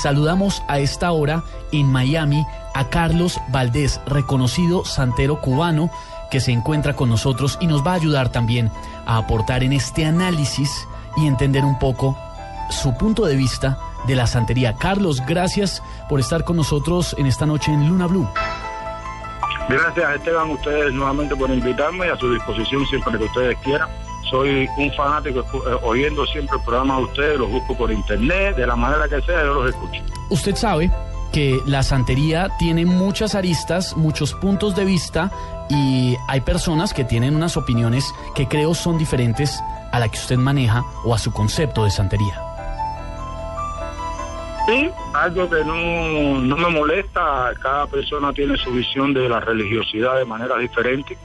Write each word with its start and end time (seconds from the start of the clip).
saludamos 0.00 0.62
a 0.68 0.78
esta 0.78 1.12
hora 1.12 1.44
en 1.72 1.86
Miami 1.86 2.46
a 2.74 2.88
Carlos 2.88 3.40
Valdés, 3.48 4.00
reconocido 4.06 4.84
santero 4.84 5.40
cubano 5.40 5.90
que 6.30 6.40
se 6.40 6.52
encuentra 6.52 6.94
con 6.94 7.08
nosotros 7.08 7.58
y 7.60 7.66
nos 7.66 7.86
va 7.86 7.92
a 7.92 7.96
ayudar 7.96 8.30
también 8.30 8.70
a 9.06 9.18
aportar 9.18 9.62
en 9.62 9.72
este 9.72 10.06
análisis 10.06 10.86
y 11.16 11.26
entender 11.26 11.64
un 11.64 11.78
poco 11.78 12.16
su 12.70 12.96
punto 12.96 13.26
de 13.26 13.36
vista 13.36 13.78
de 14.06 14.14
la 14.14 14.26
santería. 14.26 14.76
Carlos, 14.76 15.22
gracias 15.26 15.82
por 16.08 16.20
estar 16.20 16.44
con 16.44 16.56
nosotros 16.56 17.14
en 17.18 17.26
esta 17.26 17.46
noche 17.46 17.72
en 17.72 17.88
Luna 17.88 18.06
Blue. 18.06 18.28
Gracias 19.68 20.16
Esteban, 20.16 20.50
ustedes 20.50 20.92
nuevamente 20.92 21.36
por 21.36 21.50
invitarme 21.50 22.06
y 22.06 22.10
a 22.10 22.16
su 22.16 22.32
disposición 22.32 22.86
siempre 22.86 23.18
que 23.18 23.24
ustedes 23.24 23.58
quieran. 23.58 23.88
Soy 24.30 24.68
un 24.76 24.92
fanático 24.92 25.40
eh, 25.40 25.76
oyendo 25.82 26.24
siempre 26.26 26.56
el 26.56 26.64
programa 26.64 26.98
de 26.98 27.02
ustedes, 27.04 27.38
los 27.38 27.50
busco 27.50 27.76
por 27.76 27.90
internet, 27.90 28.56
de 28.56 28.66
la 28.66 28.76
manera 28.76 29.08
que 29.08 29.20
sea, 29.22 29.42
yo 29.42 29.54
los 29.54 29.70
escucho. 29.70 30.02
Usted 30.30 30.54
sabe 30.54 30.90
que 31.32 31.60
la 31.66 31.82
santería 31.82 32.50
tiene 32.58 32.84
muchas 32.84 33.34
aristas, 33.34 33.96
muchos 33.96 34.34
puntos 34.34 34.74
de 34.76 34.84
vista 34.84 35.30
y 35.68 36.16
hay 36.28 36.40
personas 36.40 36.92
que 36.92 37.04
tienen 37.04 37.36
unas 37.36 37.56
opiniones 37.56 38.12
que 38.34 38.48
creo 38.48 38.74
son 38.74 38.98
diferentes 38.98 39.62
a 39.92 39.98
la 39.98 40.08
que 40.08 40.18
usted 40.18 40.36
maneja 40.36 40.84
o 41.04 41.14
a 41.14 41.18
su 41.18 41.32
concepto 41.32 41.84
de 41.84 41.90
santería. 41.90 42.40
Sí, 44.66 44.90
algo 45.14 45.48
que 45.50 45.64
no, 45.64 46.40
no 46.40 46.56
me 46.56 46.68
molesta, 46.68 47.52
cada 47.60 47.86
persona 47.86 48.32
tiene 48.32 48.56
su 48.56 48.70
visión 48.70 49.12
de 49.12 49.28
la 49.28 49.40
religiosidad 49.40 50.16
de 50.18 50.24
manera 50.24 50.56
diferente, 50.58 51.16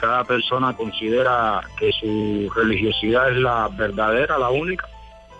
cada 0.00 0.24
persona 0.24 0.74
considera 0.74 1.62
que 1.78 1.92
su 1.92 2.50
religiosidad 2.54 3.30
es 3.30 3.36
la 3.38 3.68
verdadera, 3.68 4.38
la 4.38 4.50
única. 4.50 4.88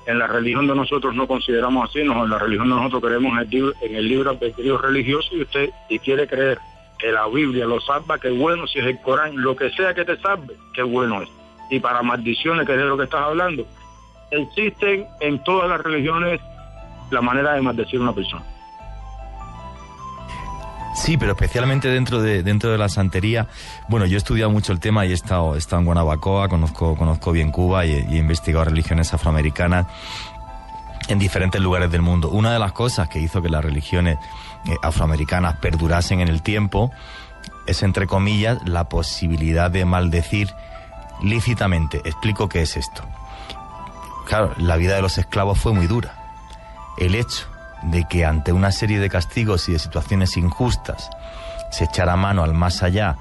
En 0.07 0.19
la 0.19 0.27
religión 0.27 0.67
de 0.67 0.75
nosotros 0.75 1.15
no 1.15 1.27
consideramos 1.27 1.89
así, 1.89 2.05
no, 2.05 2.25
en 2.25 2.31
la 2.31 2.39
religión 2.39 2.69
de 2.69 2.77
nosotros 2.77 3.03
creemos 3.03 3.33
en 3.51 3.95
el, 3.97 4.09
libro 4.09 4.31
albedrío 4.31 4.77
religioso 4.77 5.35
y 5.35 5.43
usted 5.43 5.71
y 5.89 5.99
quiere 5.99 6.27
creer 6.27 6.59
que 6.99 7.11
la 7.11 7.27
Biblia 7.27 7.67
lo 7.67 7.81
salva, 7.81 8.19
qué 8.19 8.31
bueno, 8.31 8.67
si 8.67 8.79
es 8.79 8.87
el 8.87 9.01
Corán, 9.01 9.41
lo 9.41 9.57
que 9.57 9.71
sea 9.71 9.95
que 9.95 10.05
te 10.05 10.17
salve, 10.19 10.55
qué 10.75 10.83
bueno 10.83 11.23
es. 11.23 11.29
Y 11.71 11.81
para 11.81 12.03
maldiciones, 12.03 12.67
que 12.67 12.73
es 12.73 12.79
de 12.79 12.85
lo 12.85 12.99
que 12.99 13.05
estás 13.05 13.23
hablando, 13.23 13.67
existen 14.31 15.07
en 15.21 15.43
todas 15.43 15.69
las 15.69 15.81
religiones 15.81 16.41
la 17.11 17.21
manera 17.21 17.55
de 17.55 17.63
maldecir 17.63 17.99
a 18.01 18.03
una 18.03 18.13
persona. 18.13 18.45
Sí, 21.05 21.19
pero 21.19 21.33
especialmente 21.33 21.89
dentro 21.89 22.23
de, 22.23 22.43
dentro 22.43 22.71
de 22.71 22.79
la 22.79 22.89
santería. 22.89 23.47
Bueno, 23.89 24.07
yo 24.07 24.15
he 24.15 24.17
estudiado 24.17 24.51
mucho 24.51 24.73
el 24.73 24.81
tema 24.81 25.05
y 25.05 25.11
he 25.11 25.13
estado, 25.13 25.55
he 25.55 25.59
estado 25.59 25.81
en 25.81 25.85
Guanabacoa, 25.85 26.49
conozco, 26.49 26.97
conozco 26.97 27.31
bien 27.31 27.51
Cuba 27.51 27.85
y, 27.85 27.93
he 27.93 28.17
investigado 28.17 28.65
religiones 28.65 29.13
afroamericanas 29.13 29.87
en 31.09 31.19
diferentes 31.19 31.61
lugares 31.61 31.91
del 31.91 32.01
mundo. 32.01 32.31
Una 32.31 32.55
de 32.55 32.59
las 32.59 32.73
cosas 32.73 33.11
que 33.11 33.21
hizo 33.21 33.43
que 33.43 33.51
las 33.51 33.63
religiones 33.63 34.17
eh, 34.65 34.77
afroamericanas 34.83 35.59
perdurasen 35.59 36.21
en 36.21 36.29
el 36.29 36.41
tiempo 36.41 36.91
es, 37.67 37.83
entre 37.83 38.07
comillas, 38.07 38.57
la 38.65 38.89
posibilidad 38.89 39.71
de 39.71 39.85
maldecir 39.85 40.55
lícitamente. 41.23 41.99
Explico 42.07 42.49
qué 42.49 42.63
es 42.63 42.79
esto. 42.79 43.03
Claro, 44.25 44.55
la 44.57 44.79
vida 44.79 44.95
de 44.95 45.03
los 45.03 45.19
esclavos 45.19 45.59
fue 45.59 45.75
muy 45.75 45.87
dura 45.87 46.15
el 46.97 47.15
hecho 47.15 47.54
de 47.85 48.05
que 48.05 48.25
ante 48.25 48.53
una 48.53 48.73
serie 48.73 48.99
de 48.99 49.11
castigos 49.11 49.69
y 49.69 49.73
de 49.73 49.79
situaciones 49.79 50.37
injustas 50.37 51.11
se 51.71 51.85
echara 51.85 52.17
mano 52.17 52.43
al 52.43 52.55
más 52.55 52.83
allá 52.83 53.17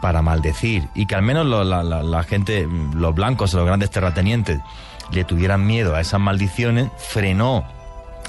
para 0.00 0.22
maldecir 0.22 0.88
y 0.94 1.06
que 1.06 1.14
al 1.14 1.22
menos 1.22 1.46
la, 1.46 2.22
gente, 2.22 2.68
los 2.94 3.14
blancos, 3.14 3.54
los 3.54 3.66
grandes 3.66 3.90
terratenientes, 3.90 4.60
le 5.10 5.24
tuvieran 5.24 5.66
miedo 5.66 5.94
a 5.94 6.00
esas 6.00 6.20
maldiciones, 6.20 6.90
frenó 6.98 7.64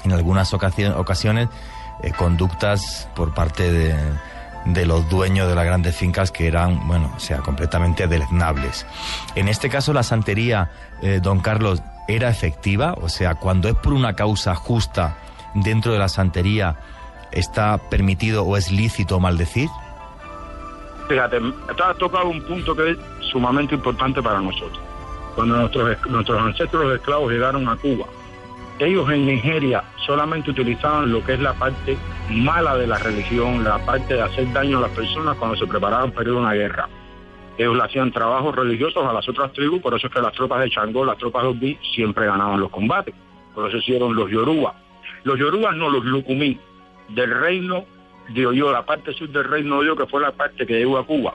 en 0.04 0.12
algunas 0.12 0.54
ocasiones 0.54 1.48
eh, 2.02 2.12
conductas 2.16 3.08
por 3.14 3.34
parte 3.34 3.70
de, 3.72 3.94
de, 4.66 4.86
los 4.86 5.08
dueños 5.08 5.48
de 5.48 5.54
las 5.54 5.64
grandes 5.64 5.96
fincas 5.96 6.30
que 6.30 6.46
eran, 6.46 6.86
bueno, 6.86 7.12
o 7.16 7.20
sea, 7.20 7.38
completamente 7.38 8.06
deleznables. 8.06 8.86
En 9.34 9.48
este 9.48 9.68
caso, 9.68 9.92
la 9.92 10.04
santería, 10.04 10.70
eh, 11.02 11.18
don 11.20 11.40
Carlos, 11.40 11.82
era 12.08 12.30
efectiva? 12.30 12.94
O 13.02 13.08
sea, 13.08 13.34
cuando 13.34 13.68
es 13.68 13.74
por 13.74 13.92
una 13.92 14.14
causa 14.14 14.54
justa 14.54 15.16
dentro 15.54 15.92
de 15.92 15.98
la 15.98 16.08
santería, 16.08 16.76
¿está 17.32 17.78
permitido 17.90 18.44
o 18.44 18.56
es 18.56 18.70
lícito 18.70 19.20
maldecir? 19.20 19.68
Fíjate, 21.08 21.38
has 21.38 21.96
tocado 21.98 22.28
un 22.28 22.42
punto 22.42 22.74
que 22.74 22.90
es 22.90 22.98
sumamente 23.32 23.74
importante 23.74 24.22
para 24.22 24.40
nosotros. 24.40 24.80
Cuando 25.34 25.56
nuestros, 25.56 26.06
nuestros 26.06 26.40
ancestros 26.40 26.94
esclavos 26.94 27.32
llegaron 27.32 27.68
a 27.68 27.76
Cuba, 27.76 28.06
ellos 28.78 29.10
en 29.10 29.26
Nigeria 29.26 29.82
solamente 30.06 30.50
utilizaban 30.50 31.10
lo 31.10 31.24
que 31.24 31.34
es 31.34 31.40
la 31.40 31.52
parte 31.54 31.96
mala 32.30 32.76
de 32.76 32.86
la 32.86 32.98
religión, 32.98 33.64
la 33.64 33.78
parte 33.78 34.14
de 34.14 34.22
hacer 34.22 34.52
daño 34.52 34.78
a 34.78 34.82
las 34.82 34.90
personas 34.90 35.36
cuando 35.36 35.56
se 35.56 35.66
preparaban 35.66 36.12
para 36.12 36.28
ir 36.28 36.36
a 36.36 36.38
una 36.38 36.52
guerra. 36.52 36.88
Ellos 37.56 37.76
le 37.76 37.82
hacían 37.82 38.12
trabajos 38.12 38.54
religiosos 38.54 39.04
a 39.04 39.12
las 39.12 39.28
otras 39.28 39.52
tribus, 39.52 39.80
por 39.80 39.94
eso 39.94 40.06
es 40.06 40.12
que 40.12 40.20
las 40.20 40.32
tropas 40.32 40.60
de 40.60 40.70
Changó, 40.70 41.04
las 41.04 41.18
tropas 41.18 41.42
de 41.42 41.48
Obi, 41.48 41.78
siempre 41.94 42.26
ganaban 42.26 42.60
los 42.60 42.70
combates. 42.70 43.14
Por 43.52 43.68
eso 43.68 43.78
hicieron 43.78 44.14
los 44.14 44.30
Yoruba. 44.30 44.76
Los 45.24 45.38
Yoruba 45.38 45.72
no, 45.72 45.90
los 45.90 46.04
Lucumí, 46.04 46.58
del 47.08 47.30
reino 47.30 47.84
de 48.30 48.46
Oyo, 48.46 48.72
la 48.72 48.84
parte 48.84 49.12
sur 49.12 49.28
del 49.28 49.44
reino 49.44 49.76
de 49.76 49.80
Oyo, 49.80 49.96
que 49.96 50.06
fue 50.06 50.20
la 50.20 50.32
parte 50.32 50.66
que 50.66 50.78
llegó 50.78 50.98
a 50.98 51.06
Cuba. 51.06 51.34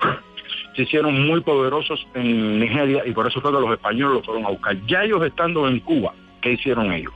Se 0.76 0.82
hicieron 0.82 1.26
muy 1.26 1.40
poderosos 1.40 2.06
en 2.14 2.60
Nigeria 2.60 3.02
y 3.04 3.12
por 3.12 3.26
eso 3.26 3.40
fue 3.40 3.52
que 3.52 3.60
los 3.60 3.72
españoles 3.72 4.16
los 4.16 4.26
fueron 4.26 4.46
a 4.46 4.50
buscar. 4.50 4.76
Ya 4.86 5.02
ellos 5.02 5.24
estando 5.24 5.66
en 5.66 5.80
Cuba, 5.80 6.14
¿qué 6.40 6.52
hicieron 6.52 6.92
ellos? 6.92 7.12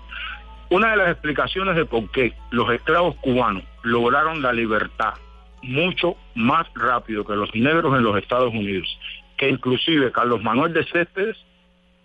Una 0.70 0.92
de 0.92 0.96
las 0.96 1.10
explicaciones 1.10 1.76
de 1.76 1.84
por 1.84 2.10
qué 2.10 2.32
los 2.50 2.68
esclavos 2.72 3.14
cubanos 3.16 3.62
lograron 3.82 4.42
la 4.42 4.52
libertad 4.52 5.14
mucho 5.62 6.16
más 6.34 6.66
rápido 6.74 7.24
que 7.24 7.36
los 7.36 7.54
negros 7.54 7.96
en 7.96 8.02
los 8.02 8.16
Estados 8.16 8.52
Unidos, 8.52 8.88
que 9.36 9.48
inclusive 9.48 10.12
Carlos 10.12 10.42
Manuel 10.42 10.72
de 10.72 10.84
Céspedes 10.84 11.36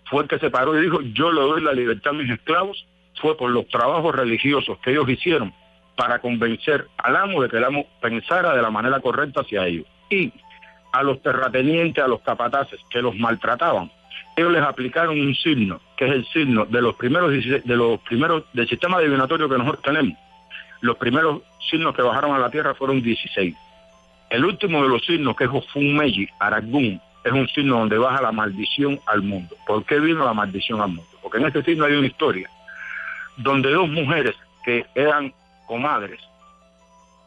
fue 0.04 0.22
el 0.22 0.28
que 0.28 0.38
se 0.38 0.50
paró 0.50 0.78
y 0.78 0.82
dijo, 0.82 1.00
yo 1.00 1.32
le 1.32 1.40
doy 1.40 1.62
la 1.62 1.72
libertad 1.72 2.10
a 2.10 2.18
mis 2.18 2.30
esclavos, 2.30 2.86
fue 3.18 3.36
por 3.36 3.50
los 3.50 3.68
trabajos 3.68 4.14
religiosos 4.14 4.78
que 4.78 4.90
ellos 4.90 5.08
hicieron 5.08 5.52
para 5.96 6.20
convencer 6.20 6.86
al 6.96 7.16
amo 7.16 7.42
de 7.42 7.48
que 7.48 7.56
el 7.56 7.64
amo 7.64 7.86
pensara 8.00 8.54
de 8.54 8.62
la 8.62 8.70
manera 8.70 9.00
correcta 9.00 9.40
hacia 9.40 9.66
ellos. 9.66 9.84
Y 10.08 10.32
a 10.92 11.02
los 11.02 11.20
terratenientes, 11.22 12.02
a 12.02 12.08
los 12.08 12.20
capataces 12.20 12.80
que 12.88 13.02
los 13.02 13.16
maltrataban, 13.16 13.90
ellos 14.36 14.52
les 14.52 14.62
aplicaron 14.62 15.20
un 15.20 15.34
signo, 15.34 15.80
que 15.96 16.06
es 16.06 16.12
el 16.12 16.26
signo 16.26 16.64
de 16.66 16.80
los 16.80 16.94
primeros, 16.94 17.32
de 17.32 17.76
los 17.76 18.00
primeros 18.02 18.44
del 18.52 18.68
sistema 18.68 19.00
divinatorio 19.00 19.48
que 19.48 19.58
nosotros 19.58 19.82
tenemos, 19.82 20.16
los 20.80 20.96
primeros 20.96 21.42
signos 21.68 21.94
que 21.96 22.02
bajaron 22.02 22.32
a 22.32 22.38
la 22.38 22.50
tierra 22.50 22.74
fueron 22.74 23.02
16. 23.02 23.56
El 24.30 24.44
último 24.44 24.82
de 24.82 24.88
los 24.88 25.04
signos, 25.04 25.34
que 25.36 25.44
es 25.44 25.50
Ofunmeji, 25.50 26.28
Aragún, 26.38 27.00
es 27.24 27.32
un 27.32 27.48
signo 27.48 27.80
donde 27.80 27.98
baja 27.98 28.22
la 28.22 28.30
maldición 28.30 29.00
al 29.06 29.22
mundo. 29.22 29.56
¿Por 29.66 29.84
qué 29.84 29.98
vino 29.98 30.24
la 30.24 30.32
maldición 30.32 30.80
al 30.80 30.88
mundo? 30.88 31.10
Porque 31.20 31.38
en 31.38 31.46
este 31.46 31.64
signo 31.64 31.86
hay 31.86 31.94
una 31.94 32.06
historia 32.06 32.48
donde 33.38 33.70
dos 33.70 33.88
mujeres 33.88 34.34
que 34.64 34.84
eran 34.94 35.32
comadres, 35.66 36.20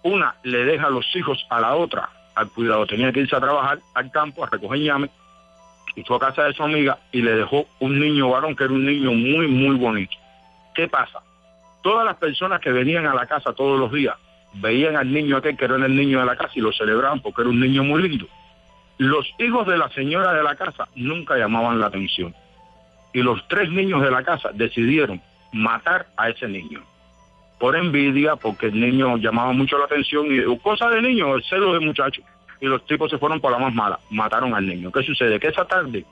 una 0.04 0.36
le 0.44 0.66
deja 0.66 0.90
los 0.90 1.06
hijos 1.16 1.46
a 1.50 1.60
la 1.60 1.76
otra 1.76 2.10
al 2.36 2.50
cuidado, 2.50 2.86
tenía 2.86 3.12
que 3.12 3.22
irse 3.22 3.36
a 3.36 3.42
trabajar 3.42 3.80
al 3.94 4.12
campo 4.12 4.44
a 4.44 4.50
recoger 4.50 4.80
ñame 4.80 5.10
y 5.96 6.04
fue 6.04 6.18
a 6.18 6.20
casa 6.20 6.44
de 6.44 6.54
su 6.54 6.64
amiga 6.64 6.98
y 7.12 7.22
le 7.22 7.36
dejó 7.36 7.66
un 7.80 8.00
niño 8.00 8.30
varón 8.30 8.56
que 8.56 8.64
era 8.64 8.74
un 8.74 8.86
niño 8.86 9.12
muy, 9.12 9.48
muy 9.48 9.76
bonito. 9.76 10.16
¿Qué 10.74 10.88
pasa? 10.88 11.20
Todas 11.84 12.06
las 12.06 12.16
personas 12.18 12.62
que 12.62 12.72
venían 12.72 13.06
a 13.06 13.14
la 13.14 13.26
casa 13.26 13.54
todos 13.54 13.80
los 13.80 13.92
días 13.92 14.16
veían 14.54 14.96
al 14.96 15.12
niño 15.12 15.38
aquel 15.38 15.58
que 15.58 15.66
era 15.66 15.76
el 15.76 15.96
niño 15.96 16.20
de 16.20 16.26
la 16.26 16.36
casa 16.36 16.54
y 16.56 16.62
lo 16.62 16.72
celebraban 16.72 17.22
porque 17.22 17.42
era 17.42 17.50
un 17.50 17.60
niño 17.60 17.84
muy 17.84 18.02
lindo. 18.04 18.28
Los 18.98 19.28
hijos 19.40 19.66
de 19.68 19.78
la 19.78 19.90
señora 19.90 20.34
de 20.34 20.44
la 20.44 20.56
casa 20.56 20.88
nunca 20.96 21.38
llamaban 21.38 21.80
la 21.80 21.88
atención. 21.88 22.36
Y 23.14 23.22
los 23.22 23.46
tres 23.48 23.70
niños 23.70 24.02
de 24.02 24.12
la 24.12 24.24
casa 24.24 24.52
decidieron 24.54 25.22
matar 25.52 26.08
a 26.18 26.30
ese 26.30 26.48
niño. 26.48 26.82
Por 27.60 27.76
envidia, 27.76 28.36
porque 28.36 28.68
el 28.68 28.80
niño 28.80 29.18
llamaba 29.18 29.52
mucho 29.54 29.78
la 29.78 29.86
atención 29.86 30.26
y 30.30 30.58
cosa 30.60 30.90
de 30.90 31.02
niño, 31.02 31.36
el 31.36 31.44
celo 31.44 31.74
de 31.74 31.80
muchacho. 31.80 32.22
Y 32.60 32.66
los 32.66 32.86
tipos 32.86 33.10
se 33.10 33.18
fueron 33.18 33.40
por 33.40 33.52
la 33.52 33.60
más 33.60 33.74
mala, 33.74 34.00
mataron 34.10 34.54
al 34.54 34.66
niño. 34.66 34.92
¿Qué 34.92 35.04
sucede? 35.04 35.40
Que 35.40 35.48
esa 35.48 35.66
tarde, 35.66 36.06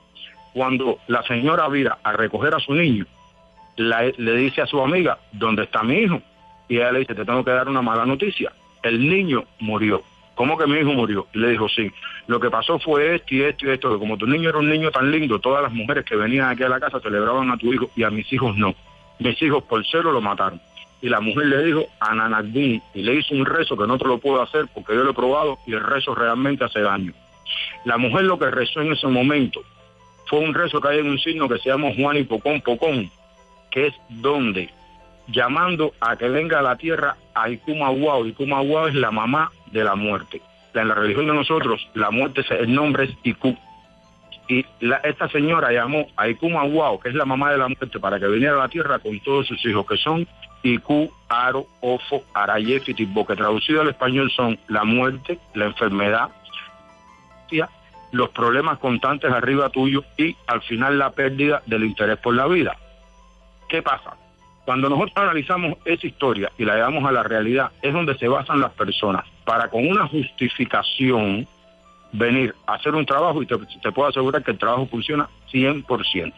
cuando 0.52 0.98
la 1.08 1.22
señora 1.22 1.68
vira 1.68 1.98
a 2.02 2.12
recoger 2.12 2.54
a 2.54 2.60
su 2.60 2.74
niño, 2.74 3.06
le 3.76 4.36
dice 4.36 4.62
a 4.62 4.66
su 4.66 4.80
amiga, 4.80 5.18
¿dónde 5.32 5.64
está 5.64 5.82
mi 5.82 5.98
hijo? 5.98 6.20
Y 6.68 6.76
ella 6.76 6.92
le 6.92 7.00
dice, 7.00 7.14
te 7.14 7.24
tengo 7.24 7.44
que 7.44 7.50
dar 7.50 7.68
una 7.68 7.82
mala 7.82 8.06
noticia. 8.06 8.52
El 8.82 9.08
niño 9.08 9.44
murió. 9.58 10.02
¿Cómo 10.34 10.56
que 10.56 10.66
mi 10.66 10.78
hijo 10.78 10.92
murió? 10.92 11.26
Y 11.34 11.38
le 11.38 11.50
dijo, 11.50 11.68
sí. 11.68 11.90
Lo 12.26 12.38
que 12.38 12.48
pasó 12.48 12.78
fue 12.78 13.16
esto 13.16 13.34
y 13.34 13.42
esto 13.42 13.66
y 13.66 13.70
esto, 13.70 13.98
como 13.98 14.16
tu 14.16 14.26
niño 14.26 14.48
era 14.48 14.58
un 14.58 14.70
niño 14.70 14.90
tan 14.90 15.10
lindo, 15.10 15.40
todas 15.40 15.62
las 15.62 15.72
mujeres 15.72 16.04
que 16.04 16.16
venían 16.16 16.48
aquí 16.48 16.62
a 16.62 16.68
la 16.68 16.80
casa 16.80 17.00
celebraban 17.00 17.50
a 17.50 17.56
tu 17.56 17.72
hijo 17.72 17.90
y 17.96 18.04
a 18.04 18.10
mis 18.10 18.32
hijos 18.32 18.56
no. 18.56 18.74
Mis 19.20 19.40
hijos 19.42 19.62
por 19.64 19.84
cero 19.86 20.12
lo 20.12 20.20
mataron. 20.20 20.60
Y 21.02 21.08
la 21.08 21.20
mujer 21.20 21.46
le 21.46 21.64
dijo 21.64 21.86
a 22.00 22.14
Nanagdín 22.14 22.82
y 22.92 23.02
le 23.02 23.14
hizo 23.14 23.34
un 23.34 23.46
rezo 23.46 23.76
que 23.76 23.86
no 23.86 23.96
te 23.96 24.06
lo 24.06 24.18
puedo 24.18 24.42
hacer 24.42 24.66
porque 24.74 24.94
yo 24.94 25.04
lo 25.04 25.12
he 25.12 25.14
probado 25.14 25.58
y 25.66 25.72
el 25.72 25.82
rezo 25.82 26.14
realmente 26.14 26.64
hace 26.64 26.80
daño. 26.80 27.12
La 27.84 27.96
mujer 27.96 28.24
lo 28.24 28.38
que 28.38 28.50
rezó 28.50 28.80
en 28.82 28.92
ese 28.92 29.06
momento 29.06 29.62
fue 30.26 30.40
un 30.40 30.52
rezo 30.52 30.80
que 30.80 30.88
hay 30.88 30.98
en 30.98 31.08
un 31.08 31.18
signo 31.18 31.48
que 31.48 31.58
se 31.58 31.70
llama 31.70 31.88
Juan 31.96 32.18
y 32.18 32.24
Pocón 32.24 32.60
Pocón, 32.60 33.10
que 33.70 33.86
es 33.86 33.94
donde 34.08 34.70
llamando 35.28 35.92
a 36.00 36.16
que 36.16 36.28
venga 36.28 36.58
a 36.58 36.62
la 36.62 36.76
tierra 36.76 37.16
a 37.34 37.48
Ikumahuao. 37.48 38.26
Ikumahuao 38.26 38.88
es 38.88 38.94
la 38.94 39.10
mamá 39.10 39.50
de 39.70 39.84
la 39.84 39.94
muerte. 39.94 40.42
En 40.74 40.88
la 40.88 40.94
religión 40.94 41.26
de 41.26 41.34
nosotros, 41.34 41.88
la 41.94 42.10
muerte, 42.10 42.44
el 42.50 42.72
nombre 42.72 43.04
es 43.04 43.10
Iku. 43.24 43.56
Y 44.50 44.66
la, 44.80 44.96
esta 44.96 45.28
señora 45.28 45.70
llamó 45.70 46.08
a 46.16 46.28
Ikumahuao, 46.28 46.98
que 46.98 47.10
es 47.10 47.14
la 47.14 47.24
mamá 47.24 47.52
de 47.52 47.58
la 47.58 47.68
muerte, 47.68 48.00
para 48.00 48.18
que 48.18 48.26
viniera 48.26 48.54
a 48.56 48.58
la 48.58 48.68
tierra 48.68 48.98
con 48.98 49.20
todos 49.20 49.46
sus 49.46 49.64
hijos, 49.64 49.86
que 49.86 49.96
son 49.96 50.26
Iku, 50.64 51.08
Aro, 51.28 51.66
Ofo, 51.80 52.24
Arayef 52.34 52.88
y 52.88 52.94
Tibo, 52.94 53.24
que 53.24 53.36
traducido 53.36 53.80
al 53.80 53.90
español 53.90 54.28
son 54.32 54.58
la 54.66 54.82
muerte, 54.82 55.38
la 55.54 55.66
enfermedad, 55.66 56.30
los 58.12 58.30
problemas 58.30 58.78
constantes 58.78 59.30
arriba 59.30 59.68
tuyo 59.68 60.02
y 60.18 60.34
al 60.48 60.62
final 60.62 60.98
la 60.98 61.10
pérdida 61.10 61.62
del 61.66 61.84
interés 61.84 62.18
por 62.18 62.34
la 62.34 62.48
vida. 62.48 62.76
¿Qué 63.68 63.82
pasa? 63.82 64.16
Cuando 64.64 64.88
nosotros 64.88 65.16
analizamos 65.16 65.78
esa 65.84 66.08
historia 66.08 66.50
y 66.58 66.64
la 66.64 66.74
llevamos 66.74 67.04
a 67.04 67.12
la 67.12 67.22
realidad, 67.22 67.70
es 67.82 67.92
donde 67.92 68.18
se 68.18 68.26
basan 68.26 68.60
las 68.60 68.72
personas 68.72 69.24
para 69.44 69.68
con 69.68 69.88
una 69.88 70.08
justificación 70.08 71.46
venir 72.12 72.54
a 72.66 72.74
hacer 72.74 72.94
un 72.94 73.06
trabajo 73.06 73.42
y 73.42 73.46
te, 73.46 73.56
te 73.56 73.92
puedo 73.92 74.08
asegurar 74.08 74.42
que 74.42 74.50
el 74.50 74.58
trabajo 74.58 74.86
funciona 74.86 75.28
100%. 75.52 76.32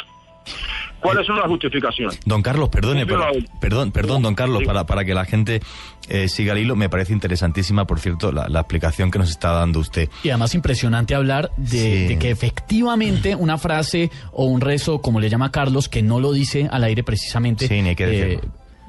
¿Cuáles 1.00 1.26
son 1.26 1.36
las 1.36 1.46
justificaciones? 1.46 2.20
Don 2.24 2.42
Carlos, 2.42 2.68
perdone, 2.68 3.04
perdón, 3.06 3.90
perdón, 3.90 4.22
don 4.22 4.36
Carlos, 4.36 4.62
para, 4.64 4.86
para 4.86 5.04
que 5.04 5.14
la 5.14 5.24
gente 5.24 5.60
eh, 6.08 6.28
siga 6.28 6.52
el 6.52 6.60
hilo, 6.60 6.76
me 6.76 6.88
parece 6.88 7.12
interesantísima, 7.12 7.86
por 7.86 7.98
cierto, 7.98 8.30
la, 8.30 8.46
explicación 8.60 9.10
que 9.10 9.18
nos 9.18 9.28
está 9.28 9.50
dando 9.50 9.80
usted. 9.80 10.08
Y 10.22 10.28
además 10.28 10.54
impresionante 10.54 11.16
hablar 11.16 11.50
de, 11.56 12.16
que 12.20 12.30
efectivamente 12.30 13.34
una 13.34 13.58
frase 13.58 14.12
o 14.30 14.44
un 14.44 14.60
rezo, 14.60 15.00
como 15.00 15.18
le 15.18 15.28
llama 15.28 15.50
Carlos, 15.50 15.88
que 15.88 16.02
no 16.02 16.20
lo 16.20 16.32
dice 16.32 16.68
al 16.70 16.84
aire 16.84 17.02
precisamente, 17.02 17.66
sí, 17.66 17.82
ni 17.82 17.96
que 17.96 18.34
eh, 18.34 18.40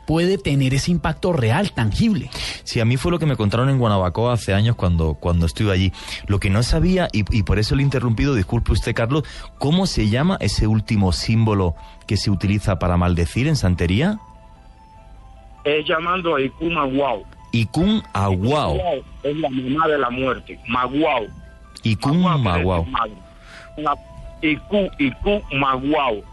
puede 0.06 0.38
tener 0.38 0.74
ese 0.74 0.92
impacto 0.92 1.34
real, 1.34 1.72
tangible. 1.72 2.30
Sí, 2.64 2.80
a 2.80 2.86
mí 2.86 2.98
fue 2.98 3.12
lo 3.12 3.20
que 3.20 3.26
me 3.26 3.36
contaron 3.36 3.70
en 3.70 3.78
Guanabacoa 3.78 4.34
hace 4.34 4.54
años 4.54 4.76
cuando, 4.76 5.16
cuando 5.16 5.46
estuve 5.46 5.72
allí. 5.72 5.92
Lo 6.28 6.40
que 6.40 6.50
no 6.50 6.64
sabía, 6.64 7.08
y, 7.12 7.24
por 7.44 7.60
eso 7.60 7.76
le 7.76 7.82
he 7.82 7.86
interrumpido, 7.86 8.36
disculpe 8.36 8.72
usted, 8.72 8.94
Carlos, 8.94 9.24
¿cómo 9.58 9.86
se 9.88 10.10
llama 10.10 10.38
ese 10.40 10.68
último 10.68 11.12
símbolo 11.12 11.76
que 12.08 12.18
se 12.18 12.30
utiliza 12.30 12.80
para 12.80 12.98
maldecir 12.98 13.48
en 13.48 13.56
santería? 13.56 14.20
Es 15.64 15.86
llamando 15.88 16.36
a 16.36 16.42
Ikun 16.42 16.78
Aguau. 16.78 17.24
Ikun 17.52 18.04
Aguau. 18.14 18.78
Es 19.24 19.38
la 19.38 19.50
mamá 19.50 19.88
de 19.88 19.98
la 19.98 20.10
muerte. 20.10 20.60
Maguau. 20.68 21.28
Ikun 21.84 22.20
Maguau. 22.20 22.86
Ikun, 24.42 24.90
Ikun 25.00 25.42
Maguau. 25.60 26.24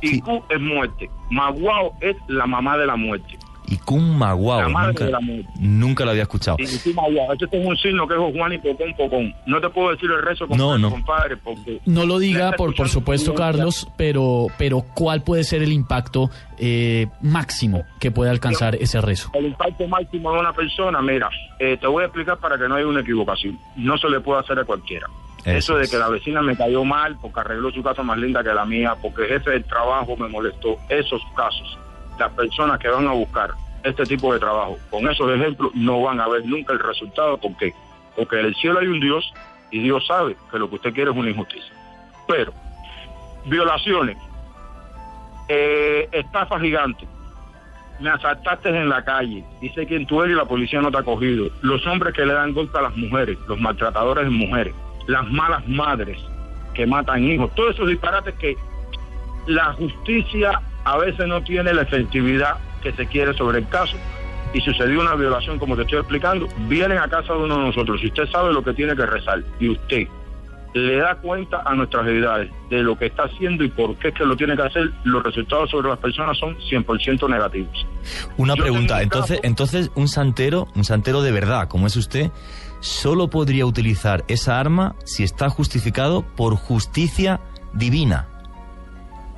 Iku 0.00 0.42
es 0.48 0.60
muerte. 0.60 1.10
Maguao 1.30 1.94
es 2.00 2.16
la 2.28 2.46
mamá 2.46 2.76
de 2.76 2.86
la 2.86 2.96
muerte. 2.96 3.38
Ikun 3.70 4.16
Maguao. 4.16 4.68
nunca, 4.68 5.18
Nunca 5.60 6.04
lo 6.04 6.10
había 6.12 6.22
escuchado. 6.22 6.56
Este 6.58 6.90
es 6.90 7.66
un 7.66 7.76
signo 7.76 8.08
que 8.08 8.14
es 8.14 8.20
Juan 8.36 8.52
y 8.52 8.58
Pocón 8.58 8.94
Pocón. 8.96 9.34
No 9.46 9.60
te 9.60 9.68
puedo 9.68 9.90
decir 9.90 10.10
el 10.10 10.22
rezo, 10.22 10.46
compadre, 10.46 10.72
no, 10.72 10.78
no. 10.78 10.90
compadre 10.90 11.36
porque... 11.36 11.80
No 11.84 12.06
lo 12.06 12.18
diga, 12.18 12.52
por, 12.52 12.74
por 12.74 12.88
supuesto, 12.88 13.34
Carlos, 13.34 13.88
pero, 13.96 14.46
pero 14.56 14.84
¿cuál 14.94 15.22
puede 15.22 15.44
ser 15.44 15.62
el 15.62 15.72
impacto 15.72 16.30
eh, 16.58 17.06
máximo 17.20 17.84
que 18.00 18.10
puede 18.10 18.30
alcanzar 18.30 18.74
ese 18.76 19.00
rezo? 19.00 19.30
El 19.34 19.46
impacto 19.46 19.86
máximo 19.86 20.32
de 20.32 20.40
una 20.40 20.52
persona, 20.52 21.02
mira, 21.02 21.28
eh, 21.58 21.76
te 21.78 21.86
voy 21.86 22.02
a 22.02 22.06
explicar 22.06 22.38
para 22.38 22.56
que 22.56 22.68
no 22.68 22.76
haya 22.76 22.86
una 22.86 23.00
equivocación. 23.00 23.58
No 23.76 23.98
se 23.98 24.08
le 24.08 24.20
puede 24.20 24.40
hacer 24.40 24.58
a 24.58 24.64
cualquiera. 24.64 25.06
Eso, 25.44 25.76
de 25.76 25.88
que 25.88 25.96
la 25.96 26.08
vecina 26.08 26.42
me 26.42 26.56
cayó 26.56 26.84
mal 26.84 27.16
porque 27.20 27.40
arregló 27.40 27.70
su 27.70 27.82
casa 27.82 28.02
más 28.02 28.18
linda 28.18 28.42
que 28.42 28.52
la 28.52 28.64
mía, 28.64 28.96
porque 29.00 29.22
el 29.22 29.28
jefe 29.28 29.50
del 29.52 29.64
trabajo 29.64 30.16
me 30.16 30.28
molestó. 30.28 30.76
Esos 30.88 31.22
casos, 31.36 31.78
las 32.18 32.32
personas 32.32 32.78
que 32.78 32.88
van 32.88 33.06
a 33.06 33.12
buscar 33.12 33.50
este 33.82 34.04
tipo 34.04 34.32
de 34.32 34.40
trabajo, 34.40 34.78
con 34.90 35.08
esos 35.08 35.30
ejemplos 35.30 35.72
no 35.74 36.02
van 36.02 36.20
a 36.20 36.28
ver 36.28 36.44
nunca 36.44 36.72
el 36.72 36.80
resultado. 36.80 37.38
¿Por 37.38 37.56
qué? 37.56 37.72
Porque 38.16 38.40
en 38.40 38.46
el 38.46 38.54
cielo 38.56 38.80
hay 38.80 38.88
un 38.88 39.00
Dios 39.00 39.32
y 39.70 39.80
Dios 39.80 40.06
sabe 40.06 40.36
que 40.50 40.58
lo 40.58 40.68
que 40.68 40.76
usted 40.76 40.92
quiere 40.92 41.10
es 41.10 41.16
una 41.16 41.30
injusticia. 41.30 41.72
Pero, 42.26 42.52
violaciones, 43.46 44.16
eh, 45.48 46.08
estafa 46.12 46.60
gigante, 46.60 47.06
me 48.00 48.10
asaltaste 48.10 48.68
en 48.68 48.88
la 48.88 49.04
calle, 49.04 49.44
dice 49.60 49.86
quién 49.86 50.06
tú 50.06 50.22
eres 50.22 50.34
y 50.34 50.36
la 50.36 50.44
policía 50.44 50.80
no 50.80 50.90
te 50.90 50.98
ha 50.98 51.02
cogido, 51.02 51.48
los 51.62 51.84
hombres 51.86 52.14
que 52.14 52.24
le 52.24 52.32
dan 52.32 52.52
golpe 52.52 52.78
a 52.78 52.82
las 52.82 52.96
mujeres, 52.96 53.38
los 53.48 53.58
maltratadores 53.58 54.24
de 54.24 54.30
mujeres, 54.30 54.74
las 55.08 55.26
malas 55.30 55.66
madres 55.66 56.18
que 56.74 56.86
matan 56.86 57.24
hijos, 57.24 57.52
todos 57.56 57.74
esos 57.74 57.88
disparates 57.88 58.34
que 58.36 58.56
la 59.46 59.72
justicia 59.72 60.60
a 60.84 60.98
veces 60.98 61.26
no 61.26 61.42
tiene 61.42 61.72
la 61.72 61.82
efectividad 61.82 62.58
que 62.82 62.92
se 62.92 63.06
quiere 63.06 63.34
sobre 63.34 63.58
el 63.58 63.68
caso. 63.68 63.96
Y 64.52 64.60
sucedió 64.60 65.00
una 65.00 65.14
violación 65.14 65.58
como 65.58 65.76
te 65.76 65.82
estoy 65.82 65.98
explicando, 65.98 66.46
vienen 66.68 66.98
a 66.98 67.08
casa 67.08 67.32
de 67.32 67.40
uno 67.40 67.58
de 67.58 67.64
nosotros, 67.64 68.00
si 68.00 68.06
usted 68.06 68.26
sabe 68.30 68.52
lo 68.52 68.62
que 68.62 68.72
tiene 68.72 68.94
que 68.94 69.04
rezar 69.04 69.42
y 69.58 69.70
usted 69.70 70.06
le 70.74 70.96
da 70.96 71.14
cuenta 71.16 71.62
a 71.64 71.74
nuestras 71.74 72.04
deidades 72.04 72.50
de 72.68 72.82
lo 72.82 72.96
que 72.96 73.06
está 73.06 73.24
haciendo 73.24 73.64
y 73.64 73.68
por 73.68 73.96
qué 73.96 74.08
es 74.08 74.14
que 74.14 74.24
lo 74.24 74.36
tiene 74.36 74.56
que 74.56 74.62
hacer, 74.62 74.90
los 75.04 75.22
resultados 75.22 75.70
sobre 75.70 75.88
las 75.88 75.98
personas 75.98 76.36
son 76.38 76.56
100% 76.58 77.28
negativos. 77.28 77.86
Una 78.36 78.54
pregunta, 78.54 79.02
entonces, 79.02 79.40
entonces 79.42 79.90
un 79.94 80.08
santero, 80.08 80.68
un 80.74 80.84
santero 80.84 81.22
de 81.22 81.32
verdad, 81.32 81.68
como 81.68 81.86
es 81.86 81.96
usted, 81.96 82.30
solo 82.80 83.28
podría 83.28 83.66
utilizar 83.66 84.24
esa 84.28 84.58
arma 84.58 84.94
si 85.04 85.24
está 85.24 85.48
justificado 85.48 86.22
por 86.22 86.56
justicia 86.56 87.40
divina. 87.72 88.26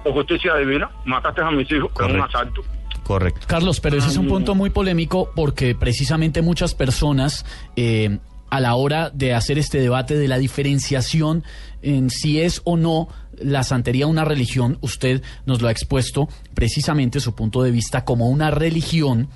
Por 0.04 0.12
justicia 0.14 0.54
divina, 0.56 0.90
mataste 1.04 1.42
a 1.42 1.50
mis 1.50 1.70
hijos 1.70 1.90
con 1.92 2.12
un 2.12 2.20
asalto. 2.20 2.62
Correcto. 3.04 3.46
Carlos, 3.46 3.80
pero 3.80 3.98
ese 3.98 4.08
es 4.08 4.16
un 4.16 4.28
punto 4.28 4.54
muy 4.54 4.70
polémico 4.70 5.30
porque 5.34 5.74
precisamente 5.74 6.42
muchas 6.42 6.74
personas 6.74 7.44
eh, 7.74 8.18
a 8.50 8.60
la 8.60 8.74
hora 8.74 9.10
de 9.10 9.34
hacer 9.34 9.58
este 9.58 9.80
debate 9.80 10.16
de 10.16 10.28
la 10.28 10.38
diferenciación 10.38 11.44
en 11.82 12.10
si 12.10 12.40
es 12.40 12.60
o 12.64 12.76
no 12.76 13.08
la 13.38 13.62
santería 13.62 14.06
una 14.06 14.24
religión, 14.24 14.78
usted 14.80 15.22
nos 15.46 15.62
lo 15.62 15.68
ha 15.68 15.70
expuesto 15.70 16.28
precisamente 16.54 17.20
su 17.20 17.34
punto 17.34 17.62
de 17.62 17.70
vista 17.70 18.04
como 18.04 18.28
una 18.28 18.50
religión 18.50 19.28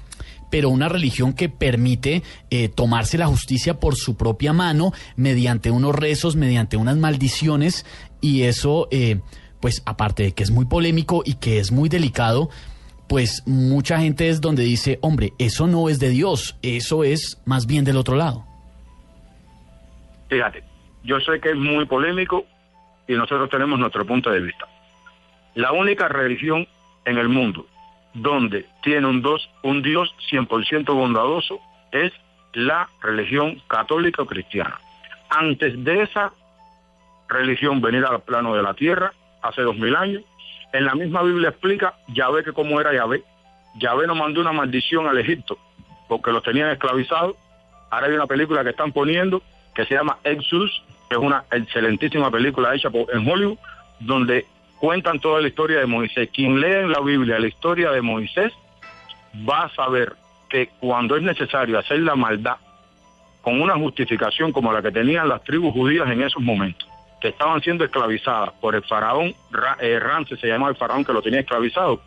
pero 0.55 0.69
una 0.69 0.89
religión 0.89 1.33
que 1.33 1.49
permite 1.49 2.23
eh, 2.49 2.69
tomarse 2.69 3.19
la 3.19 3.27
justicia 3.27 3.81
por 3.81 3.97
su 3.97 4.17
propia 4.17 4.53
mano 4.53 4.93
mediante 5.17 5.73
unos 5.73 5.97
rezos, 5.97 6.37
mediante 6.37 6.77
unas 6.77 6.97
maldiciones, 6.97 7.85
y 8.21 8.43
eso, 8.43 8.87
eh, 8.93 9.19
pues 9.61 9.83
aparte 9.85 10.23
de 10.23 10.33
que 10.33 10.45
es 10.45 10.53
muy 10.53 10.67
polémico 10.67 11.25
y 11.27 11.41
que 11.41 11.59
es 11.59 11.73
muy 11.73 11.89
delicado, 11.89 12.51
pues 13.09 13.43
mucha 13.47 13.99
gente 13.99 14.29
es 14.29 14.41
donde 14.41 14.63
dice, 14.63 15.01
hombre, 15.03 15.33
eso 15.41 15.67
no 15.67 15.89
es 15.89 15.99
de 15.99 16.11
Dios, 16.11 16.57
eso 16.63 17.03
es 17.03 17.43
más 17.45 17.67
bien 17.67 17.85
del 17.85 17.97
otro 17.97 18.15
lado. 18.15 18.47
Fíjate, 20.29 20.63
yo 21.03 21.19
sé 21.19 21.41
que 21.41 21.51
es 21.51 21.57
muy 21.57 21.85
polémico 21.87 22.45
y 23.09 23.15
nosotros 23.15 23.51
tenemos 23.51 23.77
nuestro 23.81 24.07
punto 24.07 24.31
de 24.31 24.39
vista. 24.39 24.69
La 25.57 25.73
única 25.73 26.07
religión 26.07 26.69
en 27.07 27.19
el 27.19 27.29
mundo 27.29 27.67
donde 28.15 28.67
tiene 28.83 29.07
un, 29.07 29.23
dos, 29.23 29.51
un 29.63 29.83
Dios 29.83 30.15
100% 30.31 30.87
bondadoso, 30.95 31.61
es 31.93 32.13
la 32.53 32.89
religión 33.03 33.61
católica 33.69 34.23
o 34.23 34.27
cristiana. 34.27 34.79
Antes 35.29 35.83
de 35.85 36.03
esa 36.03 36.33
religión 37.29 37.81
venir 37.81 38.05
al 38.05 38.23
plano 38.23 38.55
de 38.55 38.63
la 38.63 38.75
tierra, 38.75 39.13
hace 39.43 39.63
dos 39.63 39.77
mil 39.77 39.95
años, 39.97 40.23
en 40.73 40.85
la 40.85 40.95
misma 40.95 41.23
Biblia 41.23 41.51
explica 41.51 41.95
Yahvé 42.09 42.45
que 42.45 42.53
cómo 42.53 42.81
era 42.81 42.93
Yahvé. 42.93 43.23
Yahvé 43.77 44.07
nos 44.07 44.17
mandó 44.17 44.41
una 44.41 44.53
maldición 44.53 45.07
al 45.07 45.19
Egipto 45.19 45.59
porque 46.09 46.33
los 46.33 46.43
tenían 46.43 46.71
esclavizados. 46.71 47.37
Ahora 47.91 48.07
hay 48.07 48.13
una 48.13 48.27
película 48.27 48.63
que 48.63 48.71
están 48.71 48.93
poniendo 48.93 49.43
que 49.75 49.85
se 49.87 49.95
llama 49.95 50.19
Exodus, 50.25 50.83
que 51.09 51.17
es 51.17 51.21
una 51.21 51.45
excelentísima 51.51 52.31
película 52.31 52.75
hecha 52.75 52.89
en 53.13 53.29
Hollywood, 53.29 53.59
donde 54.01 54.47
cuentan 54.79 55.21
toda 55.21 55.41
la 55.41 55.49
historia 55.49 55.81
de 55.81 55.87
Moisés. 55.87 56.29
Quien 56.33 56.61
lee 56.61 56.83
en 56.83 56.93
la 56.93 57.01
Biblia 57.01 57.39
la 57.39 57.49
historia 57.49 57.91
de 57.91 58.03
Moisés 58.03 58.53
va 59.49 59.65
a 59.65 59.75
saber 59.75 60.15
que 60.49 60.69
cuando 60.81 61.17
es 61.17 61.23
necesario 61.23 61.79
hacer 61.79 62.01
la 62.01 62.15
maldad 62.15 62.57
con 63.43 63.61
una 63.61 63.75
justificación 63.75 64.53
como 64.53 64.73
la 64.73 64.81
que 64.83 64.91
tenían 64.91 65.29
las 65.29 65.43
tribus 65.45 65.73
judías 65.73 66.09
en 66.11 66.23
esos 66.23 66.43
momentos, 66.43 66.89
que 67.21 67.29
estaban 67.29 67.61
siendo 67.61 67.85
esclavizadas 67.85 68.53
por 68.61 68.75
el 68.75 68.83
faraón, 68.85 69.35
eh, 69.81 69.99
Ramses 69.99 70.41
se 70.41 70.47
llamaba 70.47 70.71
el 70.71 70.77
faraón 70.77 71.05
que 71.05 71.13
lo 71.13 71.23
tenía 71.23 71.41
esclavizado. 71.41 72.01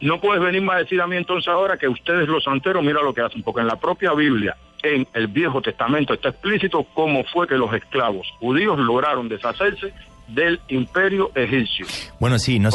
No 0.00 0.20
puedes 0.20 0.42
venirme 0.42 0.72
a 0.72 0.78
decir 0.78 1.00
a 1.00 1.06
mí 1.06 1.16
entonces 1.16 1.48
ahora 1.48 1.76
que 1.76 1.88
ustedes 1.88 2.28
los 2.28 2.42
santeros, 2.42 2.82
mira 2.82 3.02
lo 3.02 3.14
que 3.14 3.20
hacen, 3.20 3.42
porque 3.42 3.60
en 3.60 3.66
la 3.66 3.76
propia 3.76 4.12
Biblia, 4.14 4.56
en 4.82 5.06
el 5.14 5.28
Viejo 5.28 5.62
Testamento 5.62 6.14
está 6.14 6.30
explícito 6.30 6.84
cómo 6.94 7.24
fue 7.24 7.46
que 7.46 7.56
los 7.56 7.72
esclavos 7.72 8.26
judíos 8.40 8.78
lograron 8.78 9.28
deshacerse 9.28 9.92
del 10.28 10.60
imperio 10.68 11.30
egipcio. 11.34 11.86
Bueno, 12.20 12.38
sí, 12.38 12.58
no, 12.58 12.70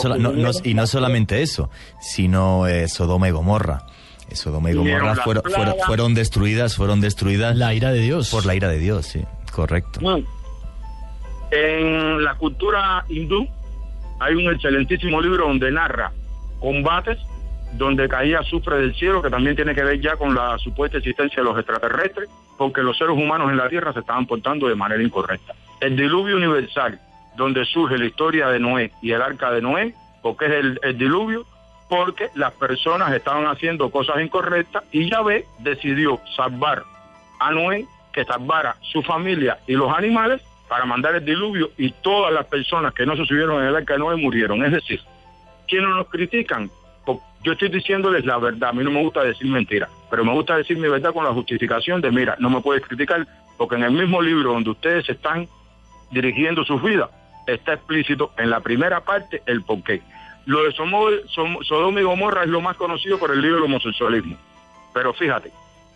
y 0.63 0.73
no 0.73 0.87
solamente 0.87 1.41
eso, 1.41 1.69
sino 1.99 2.67
eh, 2.67 2.87
Sodoma 2.87 3.27
y 3.27 3.31
Gomorra. 3.31 3.83
Eh, 4.29 4.35
Sodoma 4.35 4.71
y 4.71 4.73
Gomorra 4.73 5.15
fueron, 5.15 5.43
fueron, 5.85 6.13
destruidas, 6.13 6.75
fueron 6.75 7.01
destruidas. 7.01 7.55
La 7.55 7.73
ira 7.73 7.91
de 7.91 8.01
Dios. 8.01 8.29
Por 8.29 8.45
la 8.45 8.55
ira 8.55 8.67
de 8.69 8.79
Dios, 8.79 9.05
sí, 9.05 9.23
correcto. 9.51 9.99
En 11.51 12.23
la 12.23 12.35
cultura 12.35 13.05
hindú 13.07 13.47
hay 14.19 14.35
un 14.35 14.51
excelentísimo 14.51 15.21
libro 15.21 15.47
donde 15.47 15.71
narra 15.71 16.11
combates 16.59 17.17
donde 17.73 18.07
caía 18.07 18.39
azufre 18.39 18.77
del 18.77 18.95
cielo, 18.95 19.21
que 19.21 19.29
también 19.29 19.55
tiene 19.55 19.75
que 19.75 19.83
ver 19.83 19.99
ya 19.99 20.15
con 20.15 20.33
la 20.33 20.57
supuesta 20.57 20.97
existencia 20.97 21.43
de 21.43 21.49
los 21.49 21.57
extraterrestres, 21.57 22.29
porque 22.57 22.81
los 22.81 22.97
seres 22.97 23.15
humanos 23.15 23.51
en 23.51 23.57
la 23.57 23.69
Tierra 23.69 23.93
se 23.93 23.99
estaban 23.99 24.25
portando 24.25 24.67
de 24.67 24.75
manera 24.75 25.01
incorrecta. 25.03 25.53
El 25.79 25.95
diluvio 25.95 26.37
universal, 26.37 26.99
donde 27.37 27.63
surge 27.65 27.97
la 27.97 28.05
historia 28.05 28.47
de 28.47 28.59
Noé 28.59 28.91
y 29.01 29.11
el 29.11 29.21
arca 29.21 29.51
de 29.51 29.61
Noé, 29.61 29.93
porque 30.21 30.45
es 30.47 30.51
el, 30.81 30.97
diluvio, 30.97 31.45
porque 31.87 32.29
las 32.35 32.51
personas 32.53 33.13
estaban 33.13 33.45
haciendo 33.45 33.89
cosas 33.89 34.19
incorrectas 34.19 34.83
y 34.91 35.09
Yahvé 35.09 35.45
decidió 35.59 36.19
salvar 36.35 36.83
a 37.39 37.51
Noé, 37.51 37.85
que 38.11 38.25
salvara 38.25 38.75
su 38.81 39.03
familia 39.03 39.59
y 39.67 39.73
los 39.73 39.95
animales 39.95 40.41
para 40.67 40.85
mandar 40.85 41.15
el 41.15 41.23
diluvio 41.23 41.69
y 41.77 41.91
todas 41.91 42.33
las 42.33 42.45
personas 42.47 42.93
que 42.93 43.05
no 43.05 43.15
se 43.15 43.25
subieron 43.25 43.61
en 43.61 43.69
el 43.69 43.75
arca 43.75 43.93
de 43.93 43.99
Noé 43.99 44.15
murieron. 44.15 44.65
Es 44.65 44.71
decir, 44.71 44.99
quienes 45.67 45.89
nos 45.89 46.09
critican, 46.09 46.71
yo 47.43 47.51
estoy 47.53 47.69
diciéndoles 47.69 48.25
la 48.25 48.39
verdad, 48.39 48.69
a 48.69 48.73
mí 48.73 48.83
no 48.83 48.91
me 48.91 49.01
gusta 49.01 49.23
decir 49.23 49.47
mentiras, 49.47 49.89
pero 50.09 50.25
me 50.25 50.33
gusta 50.33 50.57
decir 50.57 50.77
mi 50.77 50.89
verdad 50.89 51.13
con 51.13 51.23
la 51.23 51.31
justificación 51.33 52.01
de, 52.01 52.11
mira, 52.11 52.35
no 52.39 52.49
me 52.49 52.61
puedes 52.61 52.83
criticar, 52.83 53.25
porque 53.57 53.75
en 53.75 53.83
el 53.83 53.91
mismo 53.91 54.21
libro 54.21 54.53
donde 54.53 54.71
ustedes 54.71 55.07
están 55.07 55.47
dirigiendo 56.11 56.65
sus 56.65 56.81
vidas, 56.81 57.09
está 57.47 57.73
explícito 57.73 58.31
en 58.37 58.49
la 58.49 58.59
primera 58.59 59.01
parte 59.01 59.41
el 59.45 59.63
porqué. 59.63 60.01
Lo 60.45 60.63
de 60.63 60.71
Sodoma 60.71 61.99
y 61.99 62.03
Gomorra 62.03 62.43
es 62.43 62.49
lo 62.49 62.61
más 62.61 62.77
conocido 62.77 63.17
por 63.17 63.31
el 63.31 63.41
libro 63.41 63.57
del 63.57 63.65
homosexualismo. 63.65 64.37
Pero 64.93 65.13
fíjate, 65.13 65.51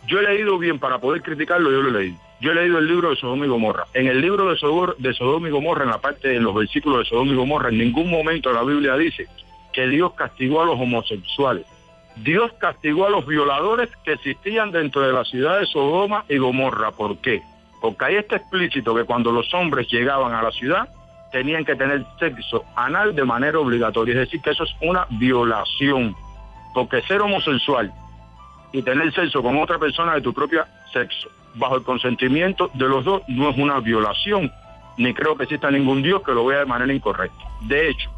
yo 0.06 0.18
he 0.18 0.22
leído 0.22 0.58
bien 0.58 0.78
para 0.78 0.98
poder 0.98 1.22
criticarlo, 1.22 1.70
yo 1.70 1.82
lo 1.82 1.88
he 1.88 2.02
leído. 2.02 2.18
Yo 2.40 2.50
he 2.50 2.54
leído 2.54 2.78
el 2.78 2.88
libro 2.88 3.10
de 3.10 3.16
Sodoma 3.16 3.46
y 3.46 3.48
Gomorra. 3.48 3.86
En 3.94 4.08
el 4.08 4.20
libro 4.20 4.50
de, 4.50 4.58
Sodoma 4.58 5.48
y 5.48 5.50
Gomorra, 5.50 5.84
en 5.84 5.90
la 5.90 6.00
parte, 6.00 6.34
en 6.34 6.42
los 6.42 6.54
versículos 6.54 6.98
de 6.98 7.04
Sodoma 7.04 7.32
y 7.32 7.36
Gomorra, 7.36 7.68
en 7.68 7.78
ningún 7.78 8.10
momento 8.10 8.52
la 8.52 8.64
Biblia 8.64 8.96
dice 8.96 9.28
que 9.72 9.86
Dios 9.86 10.12
castigó 10.14 10.60
a 10.60 10.66
los 10.66 10.78
homosexuales. 10.78 11.64
Dios 12.16 12.52
castigó 12.58 13.06
a 13.06 13.10
los 13.10 13.26
violadores 13.26 13.88
que 14.04 14.12
existían 14.12 14.70
dentro 14.70 15.02
de 15.02 15.12
la 15.12 15.24
ciudad 15.24 15.60
de 15.60 15.66
Sodoma 15.66 16.24
y 16.28 16.36
Gomorra. 16.36 16.90
¿Por 16.90 17.18
qué? 17.18 17.42
Porque 17.80 18.04
ahí 18.04 18.16
está 18.16 18.36
explícito 18.36 18.94
que 18.94 19.04
cuando 19.04 19.32
los 19.32 19.52
hombres 19.54 19.88
llegaban 19.88 20.34
a 20.34 20.42
la 20.42 20.50
ciudad, 20.50 20.88
tenían 21.32 21.64
que 21.64 21.74
tener 21.74 22.04
sexo 22.18 22.64
anal 22.76 23.14
de 23.14 23.24
manera 23.24 23.58
obligatoria. 23.58 24.12
Es 24.12 24.20
decir, 24.20 24.40
que 24.40 24.50
eso 24.50 24.64
es 24.64 24.74
una 24.82 25.06
violación. 25.10 26.14
Porque 26.74 27.02
ser 27.02 27.20
homosexual 27.20 27.92
y 28.72 28.82
tener 28.82 29.12
sexo 29.12 29.42
con 29.42 29.58
otra 29.58 29.78
persona 29.78 30.14
de 30.14 30.20
tu 30.20 30.32
propio 30.32 30.64
sexo, 30.92 31.28
bajo 31.54 31.76
el 31.76 31.82
consentimiento 31.82 32.70
de 32.74 32.88
los 32.88 33.04
dos, 33.04 33.22
no 33.28 33.50
es 33.50 33.58
una 33.58 33.80
violación. 33.80 34.50
Ni 34.98 35.12
creo 35.14 35.36
que 35.36 35.44
exista 35.44 35.70
ningún 35.70 36.02
Dios 36.02 36.22
que 36.22 36.32
lo 36.32 36.46
vea 36.46 36.60
de 36.60 36.66
manera 36.66 36.92
incorrecta. 36.92 37.44
De 37.62 37.88
hecho, 37.88 38.10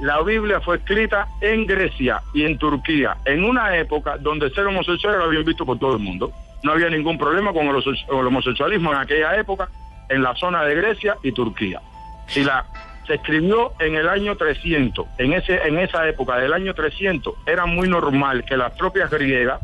la 0.00 0.20
Biblia 0.22 0.60
fue 0.60 0.76
escrita 0.76 1.28
en 1.40 1.66
Grecia 1.66 2.22
y 2.34 2.44
en 2.44 2.58
Turquía, 2.58 3.16
en 3.24 3.44
una 3.44 3.76
época 3.76 4.18
donde 4.18 4.50
ser 4.50 4.66
homosexual 4.66 5.18
lo 5.18 5.24
habían 5.24 5.44
visto 5.44 5.64
por 5.64 5.78
todo 5.78 5.94
el 5.94 6.02
mundo. 6.02 6.32
No 6.62 6.72
había 6.72 6.90
ningún 6.90 7.16
problema 7.16 7.52
con 7.52 7.66
el 7.66 8.26
homosexualismo 8.26 8.92
en 8.92 8.98
aquella 8.98 9.36
época 9.36 9.68
en 10.08 10.22
la 10.22 10.34
zona 10.34 10.64
de 10.64 10.74
Grecia 10.74 11.16
y 11.22 11.32
Turquía. 11.32 11.80
Si 12.26 12.44
la 12.44 12.64
se 13.06 13.14
escribió 13.14 13.72
en 13.78 13.94
el 13.94 14.08
año 14.08 14.36
300, 14.36 15.06
en 15.18 15.32
ese 15.32 15.54
en 15.66 15.78
esa 15.78 16.08
época 16.08 16.36
del 16.38 16.52
año 16.52 16.74
300 16.74 17.34
era 17.46 17.64
muy 17.66 17.88
normal 17.88 18.44
que 18.44 18.56
las 18.56 18.74
tropas 18.74 19.10
griegas, 19.10 19.60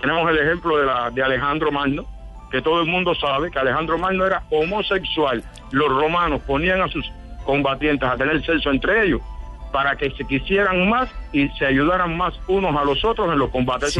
tenemos 0.00 0.30
el 0.30 0.38
ejemplo 0.38 0.78
de 0.78 0.86
la 0.86 1.10
de 1.10 1.22
Alejandro 1.22 1.70
Magno, 1.70 2.06
que 2.50 2.62
todo 2.62 2.80
el 2.80 2.86
mundo 2.86 3.14
sabe 3.14 3.50
que 3.50 3.58
Alejandro 3.58 3.98
Magno 3.98 4.26
era 4.26 4.42
homosexual. 4.50 5.42
Los 5.70 5.88
romanos 5.88 6.40
ponían 6.46 6.80
a 6.80 6.88
sus 6.88 7.10
combatientes 7.44 8.08
a 8.08 8.16
tener 8.16 8.44
sexo 8.44 8.70
entre 8.70 9.06
ellos 9.06 9.20
para 9.72 9.96
que 9.96 10.10
se 10.10 10.24
quisieran 10.24 10.88
más 10.88 11.08
y 11.32 11.48
se 11.50 11.66
ayudaran 11.66 12.16
más 12.16 12.34
unos 12.46 12.74
a 12.76 12.84
los 12.84 13.04
otros 13.04 13.32
en 13.32 13.38
los 13.38 13.50
combates. 13.50 13.96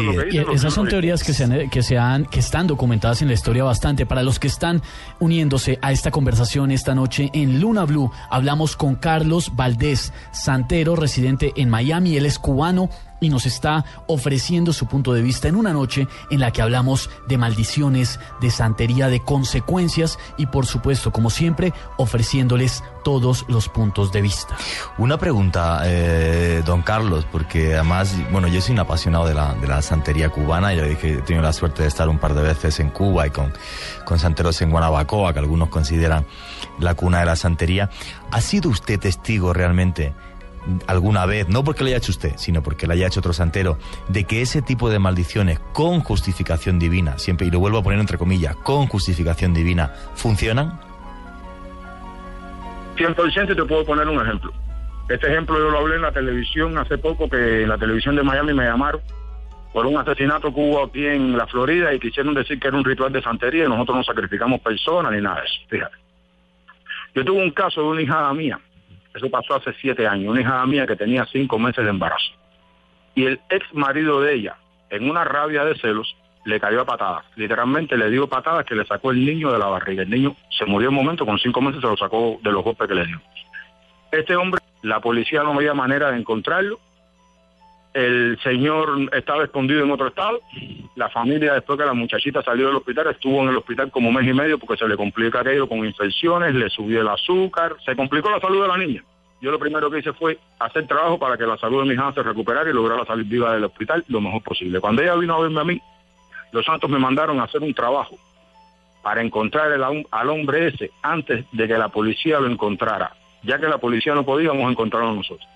esas 0.53 0.73
son 0.73 0.89
teorías 0.89 1.23
que 1.23 1.33
se, 1.33 1.45
han, 1.45 1.71
que 1.71 1.83
se 1.83 1.99
han, 1.99 2.25
que 2.25 2.41
están 2.41 2.67
documentadas 2.67 3.23
en 3.23 3.29
la 3.29 3.35
historia 3.35 3.65
bastante. 3.65 4.07
Para 4.07 4.23
los 4.23 4.39
que 4.39 4.49
están 4.49 4.83
uniéndose 5.19 5.79
a 5.83 5.93
esta 5.93 6.11
conversación 6.11 6.71
esta 6.71 6.95
noche 6.95 7.31
en 7.33 7.61
Luna 7.61 7.85
Blue, 7.85 8.11
hablamos 8.31 8.77
con 8.77 8.95
Carlos 8.95 9.55
Valdés 9.55 10.13
Santero, 10.33 10.97
residente 10.97 11.53
en 11.57 11.69
Miami. 11.69 12.17
Él 12.17 12.27
es 12.27 12.39
cubano 12.39 12.89
y 13.21 13.29
nos 13.29 13.47
está 13.47 13.85
ofreciendo 14.07 14.73
su 14.73 14.87
punto 14.87 15.13
de 15.13 15.23
vista 15.23 15.49
en 15.49 15.57
una 15.57 15.73
noche 15.73 16.09
en 16.31 16.41
la 16.41 16.53
que 16.53 16.63
hablamos 16.63 17.11
de 17.27 17.39
maldiciones, 17.39 18.21
de 18.41 18.51
santería, 18.51 19.09
de 19.09 19.21
consecuencias 19.21 20.19
y 20.37 20.47
por 20.47 20.67
supuesto, 20.67 21.13
como 21.13 21.31
siempre, 21.31 21.73
ofreciéndoles 21.97 22.83
todos 23.05 23.45
los 23.49 23.69
puntos 23.69 24.13
de 24.13 24.21
vista. 24.21 24.57
Una 24.99 25.19
pregunta, 25.19 25.83
eh, 25.85 26.63
don 26.65 26.83
Carlos, 26.83 27.27
porque 27.31 27.75
además, 27.75 28.15
bueno, 28.31 28.49
yo 28.49 28.61
soy 28.61 28.75
un 28.75 28.81
apasionado 28.81 29.27
de 29.27 29.35
la, 29.35 29.55
de 29.55 29.67
la 29.67 29.81
santería 29.83 30.29
cubana, 30.29 30.75
y 30.75 30.81
dije, 30.89 31.15
he 31.15 31.23
tenido 31.23 31.43
la 31.43 31.53
suerte 31.53 31.83
de 31.83 31.89
estar 31.89 32.09
un 32.09 32.19
par 32.19 32.35
de 32.35 32.43
veces 32.43 32.81
en 32.81 32.91
Cuba 32.91 33.27
y 33.27 33.31
con, 33.31 33.53
con 34.05 34.19
santeros 34.19 34.61
en 34.61 34.71
Guanabacoa, 34.71 35.33
que 35.33 35.39
algunos 35.39 35.69
consideran 35.69 36.27
la 36.79 36.95
cuna 36.95 37.21
de 37.21 37.27
la 37.27 37.37
santería. 37.37 37.91
¿Ha 38.31 38.41
sido 38.41 38.71
usted 38.71 38.99
testigo 39.01 39.53
realmente? 39.53 40.13
Alguna 40.87 41.27
vez, 41.27 41.49
no 41.49 41.65
porque 41.65 41.83
lo 41.83 41.89
haya 41.89 41.99
hecho 41.99 42.13
usted, 42.13 42.33
sino 42.37 42.63
porque 42.63 42.87
lo 42.87 42.93
haya 42.93 43.07
hecho 43.07 43.21
otro 43.21 43.33
santero, 43.33 43.79
de 44.09 44.25
que 44.25 44.43
ese 44.43 44.63
tipo 44.63 44.91
de 44.91 44.99
maldiciones 44.99 45.59
con 45.73 46.01
justificación 46.01 46.79
divina, 46.79 47.19
siempre, 47.19 47.47
y 47.47 47.51
lo 47.51 47.59
vuelvo 47.61 47.79
a 47.79 47.83
poner 47.83 47.99
entre 48.01 48.19
comillas, 48.19 48.57
con 48.57 48.87
justificación 48.87 49.55
divina, 49.55 49.93
funcionan? 50.15 50.81
100% 52.97 53.55
te 53.55 53.65
puedo 53.65 53.85
poner 53.85 54.09
un 54.09 54.21
ejemplo. 54.21 54.53
Este 55.09 55.27
ejemplo 55.29 55.59
yo 55.59 55.71
lo 55.71 55.79
hablé 55.79 55.97
en 55.97 56.03
la 56.03 56.13
televisión 56.13 56.77
hace 56.77 56.99
poco, 56.99 57.29
que 57.29 57.63
en 57.63 57.69
la 57.69 57.79
televisión 57.79 58.17
de 58.17 58.23
Miami 58.23 58.53
me 58.53 58.65
llamaron 58.65 59.01
por 59.73 59.87
un 59.87 59.97
asesinato 59.97 60.53
que 60.53 60.61
hubo 60.61 60.83
aquí 60.83 61.07
en 61.07 61.37
la 61.37 61.47
Florida 61.47 61.93
y 61.95 62.01
quisieron 62.01 62.35
decir 62.35 62.59
que 62.59 62.69
era 62.69 62.77
un 62.77 62.85
ritual 62.85 63.13
de 63.13 63.23
santería 63.23 63.65
y 63.65 63.69
nosotros 63.69 63.99
no 63.99 64.05
sacrificamos 64.05 64.61
personas 64.61 65.13
ni 65.13 65.21
nada 65.21 65.41
de 65.41 65.47
eso. 65.47 65.61
Fíjate. 65.69 65.97
Yo 67.15 67.25
tuve 67.25 67.43
un 67.43 67.51
caso 67.51 67.83
de 67.83 67.89
una 67.89 68.03
hijada 68.03 68.33
mía 68.35 68.59
eso 69.19 69.31
pasó 69.31 69.57
hace 69.57 69.73
siete 69.81 70.07
años. 70.07 70.31
Una 70.31 70.41
hija 70.41 70.67
mía 70.67 70.87
que 70.87 70.97
tenía 70.97 71.27
cinco 71.27 71.59
meses 71.59 71.85
de 71.85 71.91
embarazo. 71.91 72.33
Y 73.15 73.27
el 73.27 73.41
ex 73.51 73.73
marido 73.75 74.21
de 74.21 74.35
ella, 74.35 74.57
en 74.91 75.11
una 75.11 75.25
rabia 75.25 75.65
de 75.65 75.77
celos, 75.79 76.17
le 76.45 76.59
cayó 76.61 76.81
a 76.81 76.87
patadas. 76.87 77.25
Literalmente 77.37 77.97
le 77.97 78.11
dio 78.11 78.27
patadas 78.27 78.65
que 78.65 78.75
le 78.75 78.87
sacó 78.87 79.11
el 79.11 79.25
niño 79.25 79.53
de 79.53 79.59
la 79.59 79.67
barriga. 79.67 80.03
El 80.03 80.11
niño 80.11 80.35
se 80.57 80.65
murió 80.65 80.89
un 80.89 80.95
momento, 80.95 81.27
con 81.27 81.39
cinco 81.39 81.61
meses 81.61 81.81
se 81.81 81.87
lo 81.87 81.97
sacó 81.97 82.39
de 82.43 82.51
los 82.51 82.65
golpes 82.65 82.89
que 82.89 82.95
le 82.95 83.07
dio. 83.07 83.21
Este 84.11 84.35
hombre, 84.37 84.61
la 84.83 85.01
policía 85.01 85.43
no 85.43 85.53
había 85.53 85.75
manera 85.75 86.11
de 86.11 86.19
encontrarlo. 86.19 86.79
El 87.93 88.39
señor 88.43 89.11
estaba 89.13 89.45
escondido 89.45 89.83
en 89.83 89.91
otro 89.91 90.09
estado. 90.09 90.41
La 90.95 91.09
familia, 91.11 91.55
después 91.55 91.79
que 91.79 91.85
la 91.85 91.95
muchachita 91.95 92.43
salió 92.43 92.69
del 92.69 92.77
hospital, 92.77 93.09
estuvo 93.09 93.43
en 93.43 93.49
el 93.49 93.57
hospital 93.57 93.91
como 93.91 94.09
un 94.09 94.15
mes 94.15 94.27
y 94.27 94.33
medio 94.33 94.59
porque 94.59 94.79
se 94.79 94.89
le 94.89 94.97
complica 94.97 95.41
aquello 95.41 95.69
con 95.69 95.85
infecciones, 95.85 96.55
le 96.55 96.71
subió 96.71 97.01
el 97.01 97.09
azúcar, 97.09 97.77
se 97.85 97.97
complicó 97.97 98.31
la 98.31 98.41
salud 98.41 98.63
de 98.63 98.69
la 98.69 98.79
niña. 98.79 99.03
Yo 99.41 99.51
lo 99.51 99.59
primero 99.59 99.91
que 99.91 100.01
hice 100.01 100.13
fue 100.13 100.39
hacer 100.59 100.87
trabajo 100.87 101.19
para 101.19 101.37
que 101.37 101.47
la 101.47 101.57
salud 101.57 101.83
de 101.83 101.89
mi 101.89 101.95
hija 101.95 102.13
se 102.13 102.23
recuperara 102.23 102.69
y 102.69 102.73
lograra 102.73 103.05
salir 103.05 103.27
viva 103.27 103.53
del 103.53 103.65
hospital 103.65 104.05
lo 104.09 104.21
mejor 104.21 104.43
posible. 104.43 104.81
Cuando 104.81 105.03
ella 105.03 105.15
vino 105.15 105.35
a 105.35 105.41
verme 105.41 105.61
a 105.61 105.65
mí, 105.65 105.81
los 106.51 106.65
santos 106.65 106.91
me 106.91 106.99
mandaron 106.99 107.39
a 107.39 107.45
hacer 107.45 107.63
un 107.63 107.73
trabajo 107.73 108.17
para 109.03 109.23
encontrar 109.23 109.73
al 109.73 110.31
hombre 110.31 110.69
ese 110.69 110.91
antes 111.03 111.45
de 111.53 111.69
que 111.69 111.79
la 111.79 111.89
policía 111.89 112.41
lo 112.41 112.49
encontrara. 112.49 113.13
Ya 113.45 113.59
que 113.59 113.69
la 113.69 113.79
policía 113.79 114.15
no 114.15 114.25
podía, 114.25 114.49
vamos 114.49 114.77
a 114.77 114.99
nosotros. 114.99 115.49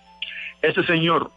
Ese 0.60 0.84
señor 0.84 1.30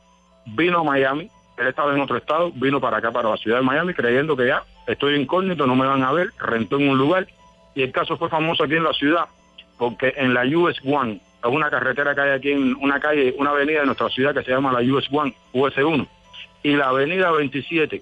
vino 0.46 0.80
a 0.80 0.84
Miami, 0.84 1.30
él 1.58 1.68
estaba 1.68 1.94
en 1.94 2.02
otro 2.02 2.18
estado, 2.18 2.52
vino 2.54 2.80
para 2.80 2.98
acá, 2.98 3.12
para 3.12 3.32
la 3.32 3.38
ciudad 3.38 3.58
de 3.58 3.64
Miami, 3.64 3.96
creyendo 3.96 4.38
que 4.38 4.48
ya 4.48 4.64
estoy 4.86 5.16
incógnito, 5.16 5.66
no 5.66 5.76
me 5.76 5.88
van 5.88 6.04
a 6.04 6.12
ver, 6.12 6.30
rentó 6.38 6.78
en 6.78 6.90
un 6.90 6.98
lugar 6.98 7.28
y 7.74 7.82
el 7.82 7.92
caso 7.92 8.18
fue 8.18 8.30
famoso 8.30 8.64
aquí 8.64 8.76
en 8.76 8.84
la 8.84 8.94
ciudad 8.94 9.26
porque 9.78 10.14
en 10.16 10.34
la 10.34 10.44
US 10.58 10.80
One, 10.86 11.20
es 11.46 11.54
una 11.54 11.70
carretera 11.70 12.16
que 12.16 12.22
hay 12.22 12.32
aquí 12.32 12.52
en 12.52 12.76
una 12.80 13.00
calle, 13.00 13.34
una 13.38 13.52
avenida 13.52 13.82
de 13.82 13.86
nuestra 13.86 14.10
ciudad 14.10 14.34
que 14.34 14.44
se 14.44 14.52
llama 14.52 14.72
la 14.72 14.82
US 14.82 15.08
One, 15.12 15.36
US 15.54 15.78
1, 15.78 16.08
y 16.64 16.76
la 16.76 16.90
avenida 16.90 17.32
27, 17.32 18.02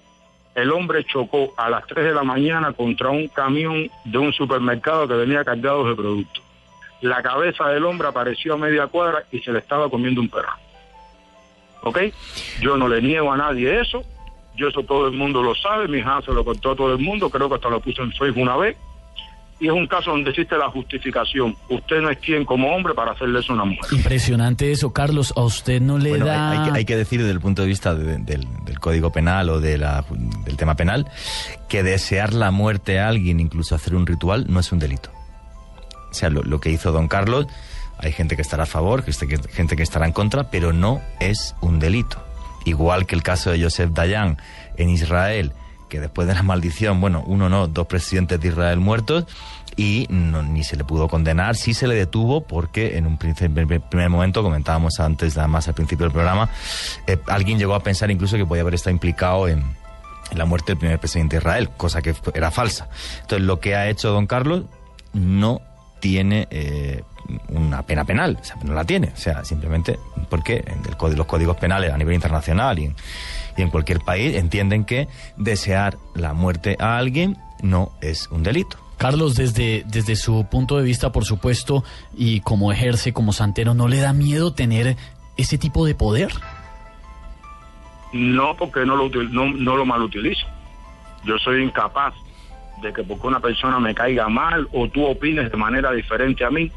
el 0.54 0.72
hombre 0.72 1.04
chocó 1.04 1.52
a 1.56 1.68
las 1.68 1.86
3 1.86 2.06
de 2.06 2.14
la 2.14 2.22
mañana 2.22 2.72
contra 2.72 3.10
un 3.10 3.28
camión 3.28 3.90
de 4.04 4.18
un 4.18 4.32
supermercado 4.32 5.06
que 5.08 5.14
venía 5.14 5.44
cargado 5.44 5.88
de 5.88 5.94
productos. 5.94 6.42
La 7.00 7.22
cabeza 7.22 7.68
del 7.68 7.84
hombre 7.84 8.08
apareció 8.08 8.54
a 8.54 8.56
media 8.56 8.86
cuadra 8.86 9.24
y 9.30 9.40
se 9.40 9.52
le 9.52 9.58
estaba 9.58 9.90
comiendo 9.90 10.20
un 10.20 10.28
perro. 10.28 10.52
¿ok? 11.84 11.98
Yo 12.60 12.76
no 12.76 12.88
le 12.88 13.00
niego 13.00 13.32
a 13.32 13.36
nadie 13.36 13.80
eso, 13.80 14.02
yo 14.56 14.68
eso 14.68 14.82
todo 14.82 15.06
el 15.08 15.12
mundo 15.12 15.42
lo 15.42 15.54
sabe, 15.54 15.86
mi 15.88 15.98
hija 15.98 16.20
se 16.22 16.32
lo 16.32 16.44
contó 16.44 16.72
a 16.72 16.76
todo 16.76 16.92
el 16.92 16.98
mundo, 16.98 17.30
creo 17.30 17.48
que 17.48 17.56
hasta 17.56 17.68
lo 17.68 17.80
puse 17.80 18.02
en 18.02 18.12
Facebook 18.12 18.42
una 18.42 18.56
vez, 18.56 18.76
y 19.60 19.66
es 19.66 19.72
un 19.72 19.86
caso 19.86 20.10
donde 20.10 20.30
existe 20.30 20.56
la 20.56 20.68
justificación. 20.70 21.56
Usted 21.68 22.00
no 22.00 22.10
es 22.10 22.18
quien 22.18 22.44
como 22.44 22.74
hombre 22.74 22.94
para 22.94 23.12
hacerle 23.12 23.40
eso 23.40 23.52
a 23.52 23.56
una 23.56 23.64
mujer. 23.64 23.92
Impresionante 23.92 24.72
eso, 24.72 24.92
Carlos. 24.92 25.32
A 25.36 25.42
usted 25.42 25.80
no 25.80 25.98
le 25.98 26.18
da. 26.18 26.50
Hay, 26.50 26.70
hay, 26.72 26.84
que, 26.84 26.96
decir 26.96 27.20
desde 27.20 27.32
el 27.32 27.40
punto 27.40 27.62
de 27.62 27.68
vista 27.68 27.94
del, 27.94 28.24
del, 28.24 28.80
Código 28.80 29.10
Penal 29.12 29.48
o 29.50 29.60
de 29.60 29.78
la, 29.78 30.04
del 30.44 30.56
tema 30.56 30.74
penal 30.74 31.06
que 31.68 31.82
desear 31.82 32.34
la 32.34 32.50
muerte 32.50 32.98
a 32.98 33.08
alguien, 33.08 33.40
incluso 33.40 33.74
hacer 33.74 33.94
un 33.94 34.06
ritual, 34.06 34.46
no 34.48 34.60
es 34.60 34.72
un 34.72 34.78
delito. 34.78 35.10
O 36.10 36.14
sea, 36.14 36.30
lo, 36.30 36.42
lo 36.42 36.60
que 36.60 36.70
hizo 36.70 36.92
don 36.92 37.08
Carlos 37.08 37.46
hay 37.98 38.12
gente 38.12 38.36
que 38.36 38.42
estará 38.42 38.64
a 38.64 38.66
favor, 38.66 39.02
gente 39.02 39.76
que 39.76 39.82
estará 39.82 40.06
en 40.06 40.12
contra, 40.12 40.50
pero 40.50 40.72
no 40.72 41.00
es 41.20 41.54
un 41.60 41.78
delito. 41.78 42.22
igual 42.66 43.06
que 43.06 43.14
el 43.14 43.22
caso 43.22 43.50
de 43.50 43.62
Joseph 43.62 43.90
Dayan 43.92 44.38
en 44.76 44.90
Israel, 44.90 45.52
que 45.88 46.00
después 46.00 46.26
de 46.28 46.34
la 46.34 46.42
maldición, 46.42 47.00
bueno, 47.00 47.22
uno 47.26 47.48
no, 47.48 47.68
dos 47.68 47.86
presidentes 47.86 48.40
de 48.40 48.48
Israel 48.48 48.80
muertos, 48.80 49.26
y 49.76 50.06
ni 50.08 50.62
se 50.62 50.76
le 50.76 50.84
pudo 50.84 51.08
condenar, 51.08 51.56
sí 51.56 51.74
se 51.74 51.88
le 51.88 51.94
detuvo 51.94 52.42
porque 52.42 52.96
en 52.96 53.06
un 53.06 53.18
primer 53.18 54.08
momento, 54.08 54.42
comentábamos 54.42 55.00
antes, 55.00 55.36
además 55.36 55.66
al 55.68 55.74
principio 55.74 56.04
del 56.04 56.12
programa, 56.12 56.48
eh, 57.06 57.18
alguien 57.26 57.58
llegó 57.58 57.74
a 57.74 57.82
pensar 57.82 58.10
incluso 58.10 58.36
que 58.36 58.46
podía 58.46 58.62
haber 58.62 58.74
estado 58.74 58.92
implicado 58.92 59.48
en, 59.48 59.64
la 60.32 60.46
muerte 60.46 60.72
del 60.72 60.78
primer 60.78 60.98
presidente 60.98 61.36
de 61.36 61.40
Israel, 61.40 61.70
cosa 61.76 62.02
que 62.02 62.14
era 62.34 62.50
falsa. 62.50 62.88
Entonces, 63.20 63.46
lo 63.46 63.60
que 63.60 63.76
ha 63.76 63.88
hecho 63.88 64.10
don 64.10 64.26
Carlos 64.26 64.64
no 65.12 65.60
tiene 66.00 66.48
eh, 66.50 67.02
una 67.48 67.82
pena 67.82 68.04
penal, 68.04 68.38
o 68.40 68.44
sea, 68.44 68.56
no 68.64 68.74
la 68.74 68.84
tiene, 68.84 69.08
o 69.14 69.16
sea, 69.16 69.44
simplemente 69.44 69.98
porque 70.28 70.64
en 70.66 71.16
los 71.16 71.26
códigos 71.26 71.56
penales 71.56 71.92
a 71.92 71.96
nivel 71.96 72.14
internacional 72.14 72.78
y 72.78 72.94
y 73.56 73.62
en 73.62 73.70
cualquier 73.70 74.00
país 74.00 74.34
entienden 74.36 74.84
que 74.84 75.08
desear 75.36 75.96
la 76.14 76.34
muerte 76.34 76.76
a 76.78 76.96
alguien 76.96 77.36
no 77.62 77.92
es 78.00 78.28
un 78.30 78.42
delito. 78.42 78.78
Carlos, 78.98 79.34
desde, 79.34 79.84
desde 79.86 80.16
su 80.16 80.46
punto 80.50 80.76
de 80.76 80.84
vista, 80.84 81.12
por 81.12 81.24
supuesto, 81.24 81.84
y 82.16 82.40
como 82.40 82.72
ejerce 82.72 83.12
como 83.12 83.32
santero, 83.32 83.74
¿no 83.74 83.88
le 83.88 83.98
da 83.98 84.12
miedo 84.12 84.54
tener 84.54 84.96
ese 85.36 85.58
tipo 85.58 85.84
de 85.84 85.94
poder? 85.94 86.30
No, 88.12 88.54
porque 88.56 88.86
no 88.86 88.96
lo, 88.96 89.08
no, 89.08 89.52
no 89.52 89.76
lo 89.76 89.84
mal 89.84 90.02
utilizo. 90.02 90.46
Yo 91.24 91.38
soy 91.38 91.64
incapaz 91.64 92.14
de 92.82 92.92
que 92.92 93.02
porque 93.02 93.26
una 93.26 93.40
persona 93.40 93.80
me 93.80 93.94
caiga 93.94 94.28
mal 94.28 94.68
o 94.72 94.88
tú 94.88 95.04
opines 95.04 95.50
de 95.50 95.56
manera 95.56 95.90
diferente 95.90 96.44
a 96.44 96.50
mí, 96.50 96.70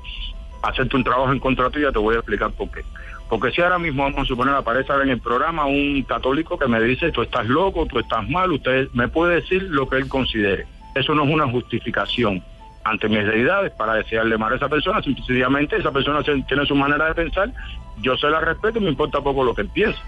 hacerte 0.61 0.95
un 0.95 1.03
trabajo 1.03 1.31
en 1.31 1.39
contra 1.39 1.69
tuya, 1.69 1.91
te 1.91 1.99
voy 1.99 2.15
a 2.15 2.19
explicar 2.19 2.51
por 2.51 2.69
qué. 2.71 2.81
Porque 3.29 3.51
si 3.51 3.61
ahora 3.61 3.77
mismo 3.77 4.03
vamos 4.03 4.21
a 4.21 4.25
suponer 4.25 4.55
aparece 4.55 4.93
en 4.93 5.09
el 5.09 5.19
programa 5.19 5.65
un 5.65 6.03
católico 6.03 6.57
que 6.57 6.67
me 6.67 6.79
dice, 6.81 7.11
tú 7.11 7.21
estás 7.21 7.45
loco, 7.47 7.85
tú 7.85 7.99
estás 7.99 8.27
mal, 8.29 8.51
usted 8.51 8.87
me 8.93 9.07
puede 9.07 9.35
decir 9.35 9.63
lo 9.63 9.87
que 9.89 9.97
él 9.97 10.07
considere. 10.07 10.65
Eso 10.95 11.13
no 11.13 11.23
es 11.25 11.29
una 11.29 11.47
justificación 11.47 12.41
ante 12.83 13.09
mis 13.09 13.25
deidades 13.25 13.73
para 13.73 13.95
desearle 13.95 14.37
mal 14.37 14.53
a 14.53 14.55
esa 14.55 14.69
persona, 14.69 15.01
sencillamente 15.01 15.75
esa 15.75 15.91
persona 15.91 16.21
tiene 16.23 16.65
su 16.65 16.75
manera 16.75 17.07
de 17.07 17.15
pensar, 17.15 17.51
yo 17.99 18.15
se 18.15 18.29
la 18.29 18.39
respeto 18.39 18.79
y 18.79 18.81
me 18.81 18.89
importa 18.89 19.19
poco 19.19 19.43
lo 19.43 19.53
que 19.53 19.63
él 19.63 19.69
piensa. 19.69 19.99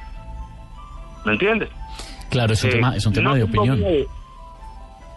¿Me 1.25 1.33
entiendes? 1.33 1.69
Claro, 2.29 2.53
es 2.53 2.63
un 2.63 2.69
tema, 2.69 2.95
es 2.95 3.05
un 3.05 3.13
tema 3.13 3.35
de 3.35 3.43
opinión. 3.43 3.83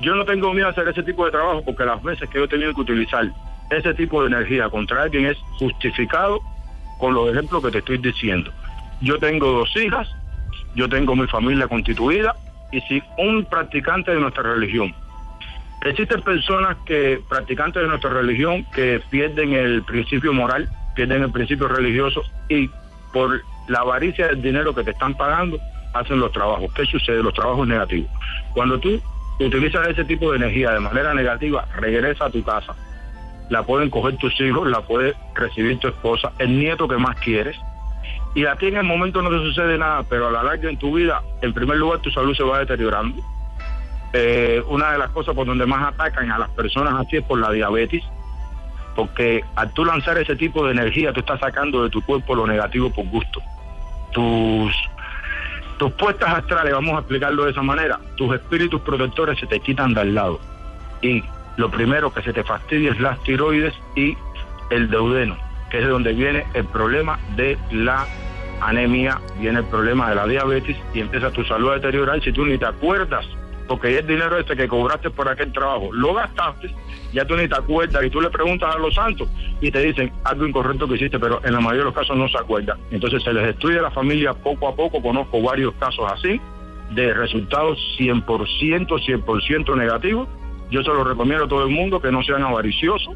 yo 0.00 0.14
no 0.16 0.24
tengo 0.24 0.52
miedo 0.52 0.66
a 0.66 0.70
hacer 0.70 0.88
ese 0.88 1.04
tipo 1.04 1.24
de 1.24 1.30
trabajo 1.30 1.62
porque 1.64 1.84
las 1.84 2.02
veces 2.02 2.28
que 2.28 2.38
yo 2.38 2.44
he 2.44 2.48
tenido 2.48 2.74
que 2.74 2.80
utilizar 2.80 3.30
ese 3.76 3.94
tipo 3.94 4.22
de 4.22 4.28
energía 4.28 4.68
contra 4.68 5.02
alguien 5.02 5.26
es 5.26 5.38
justificado 5.58 6.40
con 6.98 7.14
los 7.14 7.30
ejemplos 7.30 7.62
que 7.64 7.70
te 7.70 7.78
estoy 7.78 7.98
diciendo. 7.98 8.50
Yo 9.00 9.18
tengo 9.18 9.50
dos 9.50 9.76
hijas, 9.76 10.08
yo 10.74 10.88
tengo 10.88 11.16
mi 11.16 11.26
familia 11.26 11.66
constituida 11.66 12.34
y 12.70 12.80
si 12.82 13.02
un 13.18 13.44
practicante 13.44 14.12
de 14.12 14.20
nuestra 14.20 14.42
religión 14.42 14.94
Existen 15.84 16.22
personas 16.22 16.76
que, 16.86 17.20
practicantes 17.28 17.82
de 17.82 17.88
nuestra 17.88 18.10
religión, 18.10 18.64
que 18.72 19.00
pierden 19.10 19.52
el 19.52 19.82
principio 19.82 20.32
moral, 20.32 20.68
pierden 20.94 21.24
el 21.24 21.32
principio 21.32 21.66
religioso 21.66 22.22
y 22.48 22.70
por 23.12 23.42
la 23.66 23.80
avaricia 23.80 24.28
del 24.28 24.42
dinero 24.42 24.72
que 24.74 24.84
te 24.84 24.92
están 24.92 25.14
pagando, 25.14 25.58
hacen 25.92 26.20
los 26.20 26.30
trabajos. 26.30 26.72
¿Qué 26.74 26.86
sucede? 26.86 27.20
Los 27.20 27.34
trabajos 27.34 27.66
negativos. 27.66 28.08
Cuando 28.54 28.78
tú 28.78 29.00
utilizas 29.40 29.88
ese 29.88 30.04
tipo 30.04 30.30
de 30.30 30.36
energía 30.36 30.70
de 30.70 30.78
manera 30.78 31.14
negativa, 31.14 31.66
regresa 31.76 32.26
a 32.26 32.30
tu 32.30 32.44
casa. 32.44 32.76
La 33.48 33.62
pueden 33.64 33.90
coger 33.90 34.16
tus 34.16 34.40
hijos, 34.40 34.68
la 34.68 34.80
puede 34.80 35.14
recibir 35.34 35.78
tu 35.78 35.88
esposa, 35.88 36.32
el 36.38 36.58
nieto 36.58 36.88
que 36.88 36.96
más 36.96 37.16
quieres. 37.16 37.56
Y 38.34 38.46
a 38.46 38.56
ti 38.56 38.66
en 38.66 38.76
el 38.76 38.84
momento 38.84 39.20
no 39.20 39.28
te 39.28 39.38
sucede 39.38 39.76
nada, 39.76 40.04
pero 40.08 40.28
a 40.28 40.30
la 40.30 40.42
larga 40.42 40.70
en 40.70 40.78
tu 40.78 40.94
vida, 40.94 41.22
en 41.42 41.52
primer 41.52 41.76
lugar, 41.76 41.98
tu 42.00 42.10
salud 42.10 42.34
se 42.34 42.42
va 42.42 42.60
deteriorando 42.60 43.22
eh, 44.12 44.62
una 44.68 44.92
de 44.92 44.98
las 44.98 45.10
cosas 45.10 45.34
por 45.34 45.46
donde 45.46 45.64
más 45.64 45.94
atacan 45.94 46.30
a 46.30 46.38
las 46.38 46.50
personas 46.50 46.94
así 46.94 47.16
es 47.16 47.24
por 47.24 47.38
la 47.38 47.50
diabetes, 47.50 48.02
porque 48.94 49.42
al 49.54 49.72
tú 49.72 49.84
lanzar 49.84 50.18
ese 50.18 50.36
tipo 50.36 50.66
de 50.66 50.72
energía, 50.72 51.12
tú 51.12 51.20
estás 51.20 51.40
sacando 51.40 51.82
de 51.82 51.90
tu 51.90 52.02
cuerpo 52.02 52.34
lo 52.34 52.46
negativo 52.46 52.90
por 52.90 53.06
gusto. 53.06 53.40
Tus, 54.12 54.74
tus 55.78 55.92
puestas 55.92 56.28
astrales, 56.34 56.74
vamos 56.74 56.94
a 56.94 56.98
explicarlo 56.98 57.44
de 57.44 57.52
esa 57.52 57.62
manera, 57.62 57.98
tus 58.16 58.34
espíritus 58.34 58.82
protectores 58.82 59.38
se 59.38 59.46
te 59.46 59.60
quitan 59.60 59.94
de 59.94 60.02
al 60.02 60.14
lado. 60.14 60.40
Y 61.00 61.24
lo 61.56 61.70
primero 61.70 62.12
que 62.12 62.22
se 62.22 62.32
te 62.32 62.44
fastidia 62.44 62.92
es 62.92 63.00
las 63.00 63.22
tiroides 63.22 63.74
y 63.94 64.16
el 64.70 64.90
deudeno, 64.90 65.36
que 65.70 65.78
es 65.78 65.84
de 65.84 65.90
donde 65.90 66.12
viene 66.12 66.44
el 66.54 66.64
problema 66.64 67.18
de 67.36 67.58
la 67.70 68.06
anemia, 68.60 69.20
viene 69.38 69.60
el 69.60 69.66
problema 69.66 70.08
de 70.08 70.14
la 70.14 70.26
diabetes 70.26 70.76
y 70.94 71.00
empieza 71.00 71.30
tu 71.30 71.44
salud 71.44 71.70
a 71.70 71.74
deteriorar 71.74 72.22
si 72.22 72.32
tú 72.32 72.44
ni 72.44 72.58
te 72.58 72.66
acuerdas 72.66 73.26
porque 73.72 73.98
el 73.98 74.06
dinero 74.06 74.38
este 74.38 74.56
que 74.56 74.68
cobraste 74.68 75.10
por 75.10 75.28
aquel 75.28 75.52
trabajo 75.52 75.90
lo 75.92 76.14
gastaste, 76.14 76.74
ya 77.12 77.24
tú 77.24 77.36
ni 77.36 77.48
te 77.48 77.56
acuerdas 77.56 78.04
y 78.04 78.10
tú 78.10 78.20
le 78.20 78.30
preguntas 78.30 78.74
a 78.74 78.78
los 78.78 78.94
santos 78.94 79.28
y 79.60 79.70
te 79.70 79.80
dicen 79.80 80.12
algo 80.24 80.46
incorrecto 80.46 80.88
que 80.88 80.96
hiciste, 80.96 81.18
pero 81.18 81.40
en 81.44 81.52
la 81.52 81.60
mayoría 81.60 81.80
de 81.80 81.84
los 81.86 81.94
casos 81.94 82.16
no 82.16 82.28
se 82.28 82.38
acuerdan. 82.38 82.78
Entonces 82.90 83.22
se 83.22 83.32
les 83.32 83.46
destruye 83.46 83.80
la 83.80 83.90
familia 83.90 84.34
poco 84.34 84.68
a 84.68 84.74
poco, 84.74 85.00
conozco 85.00 85.40
varios 85.40 85.74
casos 85.74 86.04
así, 86.12 86.40
de 86.90 87.14
resultados 87.14 87.78
100%, 87.98 88.24
100% 88.88 89.76
negativos. 89.76 90.28
Yo 90.72 90.82
se 90.82 90.88
lo 90.88 91.04
recomiendo 91.04 91.44
a 91.44 91.48
todo 91.48 91.64
el 91.64 91.70
mundo 91.70 92.00
que 92.00 92.10
no 92.10 92.22
sean 92.22 92.42
avariciosos, 92.42 93.14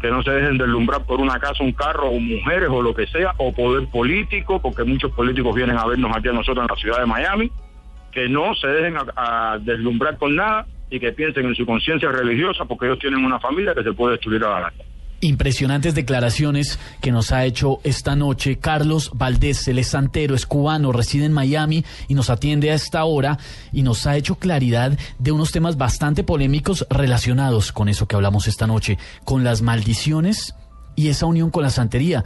que 0.00 0.10
no 0.10 0.22
se 0.22 0.30
dejen 0.30 0.58
deslumbrar 0.58 1.04
por 1.04 1.18
una 1.18 1.40
casa, 1.40 1.64
un 1.64 1.72
carro, 1.72 2.10
o 2.10 2.20
mujeres 2.20 2.68
o 2.70 2.82
lo 2.82 2.94
que 2.94 3.06
sea, 3.08 3.34
o 3.38 3.52
poder 3.52 3.88
político, 3.88 4.60
porque 4.60 4.84
muchos 4.84 5.10
políticos 5.12 5.54
vienen 5.54 5.76
a 5.78 5.86
vernos 5.86 6.14
aquí 6.16 6.28
a 6.28 6.32
nosotros 6.32 6.62
en 6.62 6.74
la 6.74 6.80
ciudad 6.80 7.00
de 7.00 7.06
Miami 7.06 7.50
que 8.12 8.28
no 8.28 8.54
se 8.54 8.66
dejen 8.66 8.96
a, 9.16 9.58
deslumbrar 9.60 10.18
con 10.18 10.34
nada 10.36 10.66
y 10.90 10.98
que 10.98 11.12
piensen 11.12 11.46
en 11.46 11.54
su 11.54 11.64
conciencia 11.64 12.10
religiosa 12.10 12.64
porque 12.64 12.86
ellos 12.86 12.98
tienen 12.98 13.24
una 13.24 13.38
familia 13.38 13.74
que 13.74 13.82
se 13.82 13.92
puede 13.92 14.12
destruir 14.12 14.44
a 14.44 14.60
la 14.60 14.72
Impresionantes 15.22 15.94
declaraciones 15.94 16.78
que 17.02 17.12
nos 17.12 17.30
ha 17.30 17.44
hecho 17.44 17.80
esta 17.84 18.16
noche 18.16 18.58
Carlos 18.58 19.10
Valdés, 19.14 19.68
él 19.68 19.78
es 19.78 19.88
santero, 19.88 20.34
es 20.34 20.46
cubano, 20.46 20.92
reside 20.92 21.26
en 21.26 21.32
Miami 21.32 21.84
y 22.08 22.14
nos 22.14 22.30
atiende 22.30 22.70
a 22.70 22.74
esta 22.74 23.04
hora 23.04 23.38
y 23.70 23.82
nos 23.82 24.06
ha 24.06 24.16
hecho 24.16 24.36
claridad 24.36 24.98
de 25.18 25.32
unos 25.32 25.52
temas 25.52 25.76
bastante 25.76 26.24
polémicos 26.24 26.86
relacionados 26.88 27.70
con 27.70 27.90
eso 27.90 28.08
que 28.08 28.16
hablamos 28.16 28.48
esta 28.48 28.66
noche, 28.66 28.96
con 29.24 29.44
las 29.44 29.60
maldiciones 29.60 30.54
y 30.96 31.08
esa 31.08 31.26
unión 31.26 31.50
con 31.50 31.64
la 31.64 31.70
santería. 31.70 32.24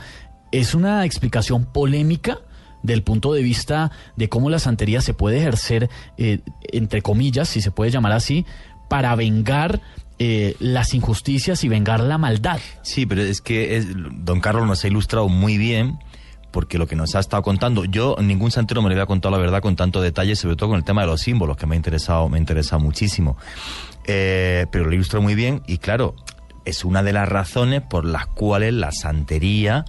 ¿Es 0.53 0.73
una 0.75 1.05
explicación 1.05 1.65
polémica? 1.65 2.39
del 2.85 3.03
punto 3.03 3.33
de 3.33 3.43
vista 3.43 3.91
de 4.15 4.29
cómo 4.29 4.51
la 4.51 4.59
santería 4.59 5.01
se 5.01 5.15
puede 5.15 5.39
ejercer, 5.39 5.89
eh, 6.19 6.41
entre 6.71 7.01
comillas, 7.01 7.49
si 7.49 7.63
se 7.63 7.71
puede 7.71 7.91
llamar 7.91 8.13
así, 8.13 8.45
para 8.91 9.15
vengar 9.17 9.81
eh, 10.19 10.57
las 10.61 10.95
injusticias 10.95 11.65
y 11.65 11.69
vengar 11.69 12.01
la 12.01 12.19
maldad. 12.19 12.61
Sí, 12.83 13.07
pero 13.07 13.23
es 13.23 13.41
que 13.41 13.85
don 14.13 14.41
Carlos 14.41 14.67
nos 14.67 14.85
ha 14.85 14.89
ilustrado 14.89 15.29
muy 15.29 15.59
bien 15.59 15.99
porque 16.55 16.79
lo 16.79 16.87
que 16.87 16.95
nos 16.95 17.17
ha 17.17 17.19
estado 17.19 17.43
contando, 17.43 17.85
yo 17.85 18.15
ningún 18.21 18.53
santero 18.53 18.81
me 18.81 18.89
lo 18.89 18.95
había 18.95 19.07
contado 19.07 19.33
la 19.33 19.39
verdad 19.39 19.61
con 19.61 19.75
tanto 19.75 20.01
detalle, 20.01 20.37
sobre 20.37 20.55
todo 20.55 20.69
con 20.69 20.79
el 20.79 20.85
tema 20.85 21.01
de 21.01 21.09
los 21.09 21.21
símbolos, 21.21 21.57
que 21.57 21.67
me 21.67 21.75
ha 21.75 21.77
interesado, 21.77 22.29
me 22.29 22.37
ha 22.37 22.41
interesado 22.41 22.81
muchísimo. 22.81 23.37
Eh, 24.05 24.67
pero 24.71 24.85
lo 24.85 24.93
ilustra 24.95 25.19
muy 25.19 25.35
bien 25.35 25.63
y 25.67 25.79
claro, 25.79 26.15
es 26.65 26.85
una 26.85 27.03
de 27.03 27.13
las 27.13 27.29
razones 27.29 27.83
por 27.83 28.05
las 28.05 28.27
cuales 28.27 28.73
la 28.73 28.93
santería 28.93 29.85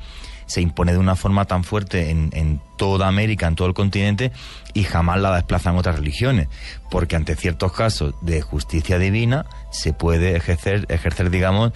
se 0.45 0.61
impone 0.61 0.93
de 0.93 0.99
una 0.99 1.15
forma 1.15 1.45
tan 1.45 1.63
fuerte 1.63 2.09
en, 2.09 2.29
en 2.33 2.61
toda 2.77 3.07
América, 3.07 3.47
en 3.47 3.55
todo 3.55 3.67
el 3.67 3.73
continente, 3.73 4.31
y 4.73 4.83
jamás 4.83 5.19
la 5.19 5.35
desplazan 5.35 5.77
otras 5.77 5.97
religiones, 5.97 6.47
porque 6.89 7.15
ante 7.15 7.35
ciertos 7.35 7.71
casos 7.71 8.15
de 8.21 8.41
justicia 8.41 8.99
divina 8.99 9.45
se 9.71 9.93
puede 9.93 10.35
ejercer, 10.35 10.85
ejercer 10.89 11.29
digamos, 11.29 11.71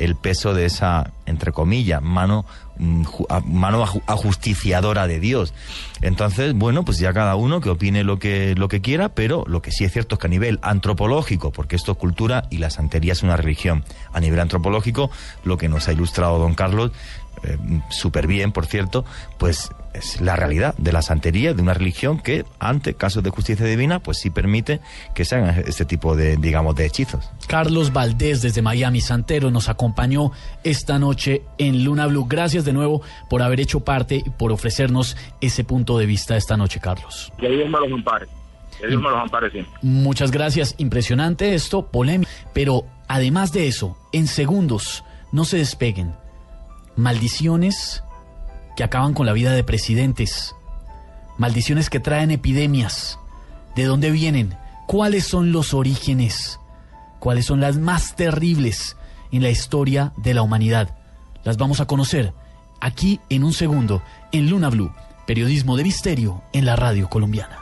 el 0.00 0.16
peso 0.16 0.54
de 0.54 0.64
esa, 0.64 1.12
entre 1.26 1.52
comillas, 1.52 2.00
mano, 2.02 2.46
mm, 2.78 3.04
mano 3.44 3.84
ajusticiadora 4.06 5.06
de 5.06 5.20
Dios. 5.20 5.52
Entonces, 6.00 6.54
bueno, 6.54 6.84
pues 6.84 6.98
ya 6.98 7.12
cada 7.12 7.36
uno 7.36 7.60
que 7.60 7.68
opine 7.68 8.02
lo 8.02 8.18
que, 8.18 8.54
lo 8.56 8.68
que 8.68 8.80
quiera, 8.80 9.10
pero 9.10 9.44
lo 9.46 9.60
que 9.60 9.70
sí 9.70 9.84
es 9.84 9.92
cierto 9.92 10.14
es 10.14 10.18
que 10.18 10.26
a 10.26 10.30
nivel 10.30 10.58
antropológico, 10.62 11.52
porque 11.52 11.76
esto 11.76 11.92
es 11.92 11.98
cultura 11.98 12.44
y 12.50 12.58
la 12.58 12.70
santería 12.70 13.12
es 13.12 13.22
una 13.22 13.36
religión, 13.36 13.84
a 14.12 14.20
nivel 14.20 14.40
antropológico, 14.40 15.10
lo 15.44 15.58
que 15.58 15.68
nos 15.68 15.86
ha 15.88 15.92
ilustrado 15.92 16.38
don 16.38 16.54
Carlos 16.54 16.92
eh, 17.42 17.56
súper 17.90 18.26
bien, 18.26 18.52
por 18.52 18.66
cierto, 18.66 19.04
pues 19.38 19.70
es 19.92 20.20
la 20.20 20.36
realidad 20.36 20.74
de 20.78 20.92
la 20.92 21.02
santería, 21.02 21.54
de 21.54 21.62
una 21.62 21.74
religión 21.74 22.20
que, 22.20 22.44
ante 22.58 22.94
casos 22.94 23.22
de 23.22 23.30
justicia 23.30 23.66
divina, 23.66 24.00
pues 24.00 24.18
sí 24.18 24.30
permite 24.30 24.80
que 25.14 25.24
se 25.24 25.36
hagan 25.36 25.64
este 25.66 25.84
tipo 25.84 26.14
de, 26.14 26.36
digamos, 26.36 26.76
de 26.76 26.86
hechizos. 26.86 27.28
Carlos 27.46 27.92
Valdés 27.92 28.42
desde 28.42 28.62
Miami 28.62 29.00
Santero 29.00 29.50
nos 29.50 29.68
acompañó 29.68 30.32
esta 30.62 30.98
noche 30.98 31.42
en 31.58 31.84
Luna 31.84 32.06
Blue. 32.06 32.26
Gracias 32.28 32.64
de 32.64 32.72
nuevo 32.72 33.02
por 33.28 33.42
haber 33.42 33.60
hecho 33.60 33.80
parte 33.80 34.22
y 34.24 34.30
por 34.30 34.52
ofrecernos 34.52 35.16
ese 35.40 35.64
punto 35.64 35.98
de 35.98 36.06
vista 36.06 36.36
esta 36.36 36.56
noche, 36.56 36.78
Carlos. 36.80 37.32
Que 37.38 37.48
Dios 37.48 37.68
me 37.68 37.80
los 37.80 37.92
ampare. 37.92 38.26
Que 38.78 38.86
Dios 38.86 39.02
me 39.02 39.10
los 39.10 39.18
ampare 39.18 39.50
siempre. 39.50 39.74
Muchas 39.82 40.30
gracias. 40.30 40.74
Impresionante 40.78 41.54
esto, 41.54 41.86
polémico. 41.86 42.30
Pero 42.52 42.84
además 43.08 43.52
de 43.52 43.66
eso, 43.66 43.96
en 44.12 44.26
segundos, 44.26 45.04
no 45.32 45.44
se 45.44 45.58
despeguen 45.58 46.14
maldiciones 46.96 48.02
que 48.76 48.84
acaban 48.84 49.14
con 49.14 49.26
la 49.26 49.32
vida 49.32 49.52
de 49.52 49.64
presidentes, 49.64 50.54
maldiciones 51.38 51.90
que 51.90 52.00
traen 52.00 52.30
epidemias. 52.30 53.18
¿De 53.76 53.84
dónde 53.84 54.10
vienen? 54.10 54.56
¿Cuáles 54.86 55.24
son 55.26 55.52
los 55.52 55.74
orígenes? 55.74 56.58
¿Cuáles 57.18 57.46
son 57.46 57.60
las 57.60 57.78
más 57.78 58.16
terribles 58.16 58.96
en 59.30 59.42
la 59.42 59.50
historia 59.50 60.12
de 60.16 60.34
la 60.34 60.42
humanidad? 60.42 60.96
Las 61.44 61.56
vamos 61.56 61.80
a 61.80 61.86
conocer 61.86 62.34
aquí 62.80 63.20
en 63.28 63.44
un 63.44 63.52
segundo 63.52 64.02
en 64.32 64.50
Luna 64.50 64.70
Blue, 64.70 64.92
periodismo 65.26 65.76
de 65.76 65.84
misterio 65.84 66.42
en 66.52 66.64
la 66.64 66.76
radio 66.76 67.08
colombiana. 67.08 67.59